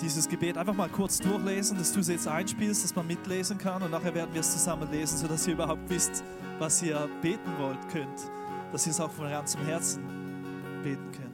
dieses 0.00 0.28
Gebet 0.28 0.58
einfach 0.58 0.74
mal 0.74 0.88
kurz 0.88 1.18
durchlesen, 1.18 1.78
dass 1.78 1.92
du 1.92 2.00
es 2.00 2.08
jetzt 2.08 2.28
einspielst, 2.28 2.84
dass 2.84 2.94
man 2.94 3.06
mitlesen 3.06 3.58
kann 3.58 3.82
und 3.82 3.90
nachher 3.90 4.14
werden 4.14 4.32
wir 4.32 4.40
es 4.40 4.52
zusammen 4.52 4.90
lesen, 4.90 5.18
sodass 5.18 5.46
ihr 5.46 5.54
überhaupt 5.54 5.88
wisst, 5.88 6.22
was 6.58 6.82
ihr 6.82 7.08
beten 7.22 7.52
wollt 7.58 7.88
könnt, 7.90 8.30
dass 8.72 8.86
ihr 8.86 8.92
es 8.92 9.00
auch 9.00 9.10
von 9.10 9.28
ganzem 9.28 9.64
Herzen 9.64 10.02
beten 10.82 11.10
könnt. 11.12 11.25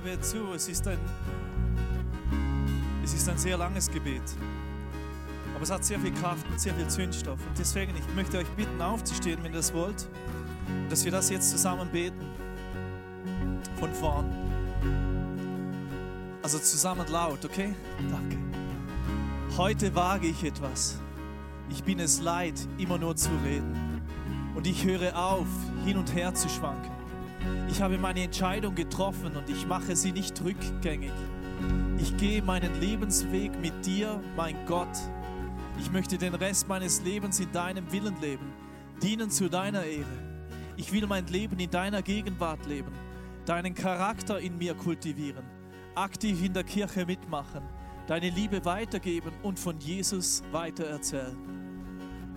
Gebe 0.00 0.20
zu, 0.20 0.52
es 0.54 0.68
ist 0.68 0.88
ein, 0.88 0.98
es 3.04 3.14
ist 3.14 3.28
ein 3.28 3.38
sehr 3.38 3.56
langes 3.56 3.88
Gebet. 3.88 4.22
Aber 5.54 5.62
es 5.62 5.70
hat 5.70 5.84
sehr 5.84 6.00
viel 6.00 6.12
Kraft 6.12 6.44
und 6.50 6.60
sehr 6.60 6.74
viel 6.74 6.88
Zündstoff. 6.88 7.38
Und 7.46 7.56
deswegen, 7.56 7.92
ich 7.96 8.14
möchte 8.16 8.38
euch 8.38 8.48
bitten, 8.56 8.82
aufzustehen, 8.82 9.38
wenn 9.44 9.52
ihr 9.52 9.58
das 9.58 9.72
wollt. 9.72 10.08
Dass 10.90 11.04
wir 11.04 11.12
das 11.12 11.30
jetzt 11.30 11.48
zusammen 11.48 11.88
beten. 11.92 12.26
Von 13.78 13.94
vorn. 13.94 14.26
Also 16.42 16.58
zusammen 16.58 17.06
laut, 17.08 17.44
okay? 17.44 17.72
Danke. 18.10 18.36
Heute 19.56 19.94
wage 19.94 20.26
ich 20.26 20.42
etwas. 20.42 20.98
Ich 21.70 21.84
bin 21.84 22.00
es 22.00 22.20
leid, 22.20 22.54
immer 22.78 22.98
nur 22.98 23.14
zu 23.14 23.30
reden. 23.44 24.02
Und 24.56 24.66
ich 24.66 24.84
höre 24.84 25.16
auf, 25.16 25.46
hin 25.84 25.96
und 25.98 26.12
her 26.14 26.34
zu 26.34 26.48
schwanken. 26.48 26.93
Ich 27.68 27.82
habe 27.82 27.98
meine 27.98 28.22
Entscheidung 28.22 28.74
getroffen 28.74 29.36
und 29.36 29.48
ich 29.50 29.66
mache 29.66 29.96
sie 29.96 30.12
nicht 30.12 30.42
rückgängig. 30.42 31.12
Ich 31.98 32.16
gehe 32.16 32.42
meinen 32.42 32.80
Lebensweg 32.80 33.58
mit 33.60 33.84
dir, 33.84 34.20
mein 34.36 34.56
Gott. 34.66 34.96
Ich 35.78 35.90
möchte 35.90 36.18
den 36.18 36.34
Rest 36.34 36.68
meines 36.68 37.02
Lebens 37.02 37.40
in 37.40 37.50
deinem 37.52 37.90
Willen 37.90 38.20
leben, 38.20 38.52
dienen 39.02 39.30
zu 39.30 39.48
deiner 39.48 39.84
Ehre. 39.84 40.04
Ich 40.76 40.92
will 40.92 41.06
mein 41.06 41.26
Leben 41.26 41.58
in 41.58 41.70
deiner 41.70 42.02
Gegenwart 42.02 42.66
leben, 42.66 42.92
deinen 43.46 43.74
Charakter 43.74 44.38
in 44.38 44.58
mir 44.58 44.74
kultivieren, 44.74 45.44
aktiv 45.94 46.44
in 46.44 46.52
der 46.52 46.64
Kirche 46.64 47.06
mitmachen, 47.06 47.62
deine 48.06 48.30
Liebe 48.30 48.64
weitergeben 48.64 49.32
und 49.42 49.58
von 49.58 49.78
Jesus 49.78 50.42
weitererzählen. 50.52 51.36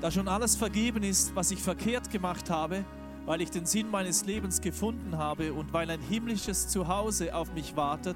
Da 0.01 0.11
schon 0.11 0.27
alles 0.27 0.55
vergeben 0.55 1.03
ist, 1.03 1.35
was 1.35 1.51
ich 1.51 1.61
verkehrt 1.61 2.09
gemacht 2.11 2.49
habe, 2.49 2.85
weil 3.27 3.41
ich 3.41 3.51
den 3.51 3.65
Sinn 3.65 3.91
meines 3.91 4.25
Lebens 4.25 4.61
gefunden 4.61 5.17
habe 5.17 5.53
und 5.53 5.73
weil 5.73 5.91
ein 5.91 5.99
himmlisches 5.99 6.69
Zuhause 6.69 7.35
auf 7.35 7.53
mich 7.53 7.75
wartet, 7.75 8.15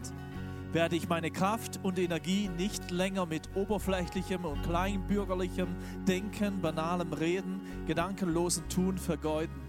werde 0.72 0.96
ich 0.96 1.10
meine 1.10 1.32
Kraft 1.32 1.82
und 1.84 2.00
Energie 2.00 2.50
nicht 2.58 2.92
länger 2.92 3.26
mit 3.26 3.50
oberflächlichem 3.54 4.46
und 4.46 4.64
kleinbürgerlichem 4.64 5.68
Denken, 6.08 6.62
banalem 6.62 7.12
Reden, 7.12 7.60
gedankenlosen 7.88 8.70
Tun 8.70 8.98
vergeuden. 8.98 9.62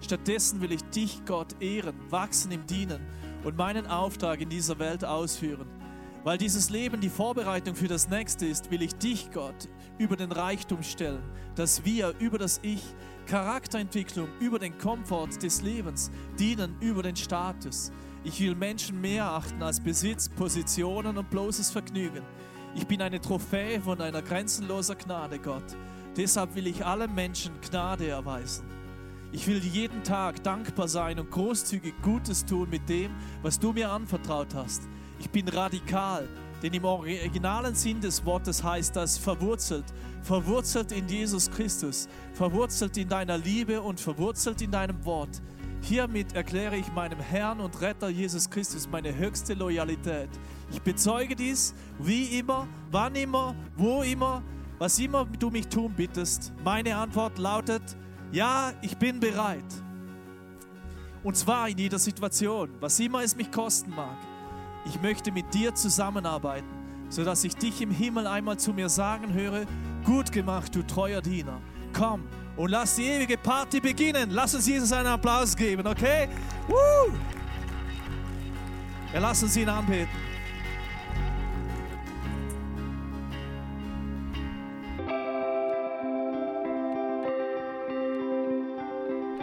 Stattdessen 0.00 0.62
will 0.62 0.72
ich 0.72 0.82
dich, 0.84 1.22
Gott, 1.26 1.60
ehren, 1.60 1.94
wachsen 2.08 2.50
im 2.50 2.66
Dienen 2.66 3.00
und 3.44 3.58
meinen 3.58 3.86
Auftrag 3.86 4.40
in 4.40 4.48
dieser 4.48 4.78
Welt 4.78 5.04
ausführen. 5.04 5.66
Weil 6.24 6.38
dieses 6.38 6.70
Leben 6.70 7.02
die 7.02 7.10
Vorbereitung 7.10 7.74
für 7.74 7.88
das 7.88 8.08
nächste 8.08 8.46
ist, 8.46 8.70
will 8.70 8.82
ich 8.82 8.94
dich, 8.94 9.30
Gott, 9.32 9.68
über 9.98 10.16
den 10.16 10.32
Reichtum 10.32 10.82
stellen, 10.82 11.22
das 11.56 11.84
Wir 11.84 12.14
über 12.20 12.38
das 12.38 12.60
Ich, 12.62 12.82
Charakterentwicklung 13.28 14.28
über 14.40 14.58
den 14.58 14.78
Komfort 14.78 15.42
des 15.42 15.60
Lebens, 15.60 16.10
Dienen 16.38 16.74
über 16.80 17.02
den 17.02 17.14
Status. 17.14 17.92
Ich 18.24 18.40
will 18.40 18.54
Menschen 18.54 19.02
mehr 19.02 19.26
achten 19.26 19.62
als 19.62 19.80
Besitz, 19.80 20.30
Positionen 20.30 21.18
und 21.18 21.28
bloßes 21.28 21.70
Vergnügen. 21.70 22.22
Ich 22.74 22.86
bin 22.86 23.02
eine 23.02 23.20
Trophäe 23.20 23.82
von 23.82 24.00
einer 24.00 24.22
grenzenloser 24.22 24.94
Gnade, 24.94 25.38
Gott. 25.38 25.76
Deshalb 26.16 26.54
will 26.54 26.66
ich 26.66 26.84
allen 26.86 27.14
Menschen 27.14 27.52
Gnade 27.60 28.08
erweisen. 28.08 28.64
Ich 29.30 29.46
will 29.46 29.58
jeden 29.58 30.02
Tag 30.04 30.42
dankbar 30.42 30.88
sein 30.88 31.20
und 31.20 31.30
großzügig 31.30 31.94
Gutes 32.00 32.46
tun 32.46 32.70
mit 32.70 32.88
dem, 32.88 33.14
was 33.42 33.58
du 33.58 33.74
mir 33.74 33.90
anvertraut 33.90 34.54
hast. 34.54 34.88
Ich 35.20 35.28
bin 35.28 35.46
radikal, 35.48 36.26
denn 36.62 36.72
im 36.72 36.84
originalen 36.84 37.74
Sinn 37.74 38.00
des 38.00 38.24
Wortes 38.24 38.64
heißt 38.64 38.96
das 38.96 39.18
verwurzelt, 39.18 39.84
verwurzelt 40.22 40.92
in 40.92 41.08
Jesus 41.08 41.50
Christus, 41.50 42.08
verwurzelt 42.32 42.96
in 42.96 43.08
deiner 43.08 43.38
Liebe 43.38 43.80
und 43.80 44.00
verwurzelt 44.00 44.62
in 44.62 44.70
deinem 44.70 45.04
Wort. 45.04 45.42
Hiermit 45.80 46.34
erkläre 46.34 46.76
ich 46.76 46.92
meinem 46.92 47.20
Herrn 47.20 47.60
und 47.60 47.80
Retter 47.80 48.08
Jesus 48.08 48.50
Christus 48.50 48.88
meine 48.88 49.16
höchste 49.16 49.54
Loyalität. 49.54 50.28
Ich 50.70 50.82
bezeuge 50.82 51.36
dies, 51.36 51.74
wie 51.98 52.38
immer, 52.38 52.66
wann 52.90 53.14
immer, 53.14 53.54
wo 53.76 54.02
immer, 54.02 54.42
was 54.78 54.98
immer 54.98 55.24
du 55.24 55.50
mich 55.50 55.68
tun 55.68 55.94
bittest. 55.96 56.52
Meine 56.64 56.96
Antwort 56.96 57.38
lautet, 57.38 57.82
ja, 58.32 58.72
ich 58.82 58.96
bin 58.96 59.20
bereit. 59.20 59.64
Und 61.22 61.36
zwar 61.36 61.68
in 61.68 61.78
jeder 61.78 61.98
Situation, 61.98 62.70
was 62.80 62.98
immer 63.00 63.22
es 63.22 63.34
mich 63.36 63.50
kosten 63.50 63.90
mag. 63.90 64.16
Ich 64.86 65.00
möchte 65.00 65.32
mit 65.32 65.52
dir 65.54 65.74
zusammenarbeiten, 65.74 66.68
sodass 67.08 67.44
ich 67.44 67.54
dich 67.56 67.80
im 67.80 67.90
Himmel 67.90 68.26
einmal 68.26 68.58
zu 68.58 68.72
mir 68.72 68.88
sagen 68.88 69.32
höre, 69.32 69.66
gut 70.08 70.32
gemacht, 70.32 70.74
du 70.74 70.82
treuer 70.82 71.20
Diener. 71.20 71.60
Komm 71.92 72.24
und 72.56 72.70
lass 72.70 72.96
die 72.96 73.04
ewige 73.04 73.36
Party 73.36 73.78
beginnen. 73.78 74.30
Lass 74.30 74.54
uns 74.54 74.66
Jesus 74.66 74.90
einen 74.90 75.08
Applaus 75.08 75.54
geben, 75.54 75.86
okay? 75.86 76.28
Woo! 76.66 77.12
Ja, 79.12 79.20
lass 79.20 79.42
uns 79.42 79.54
ihn 79.56 79.68
anbeten. 79.68 80.08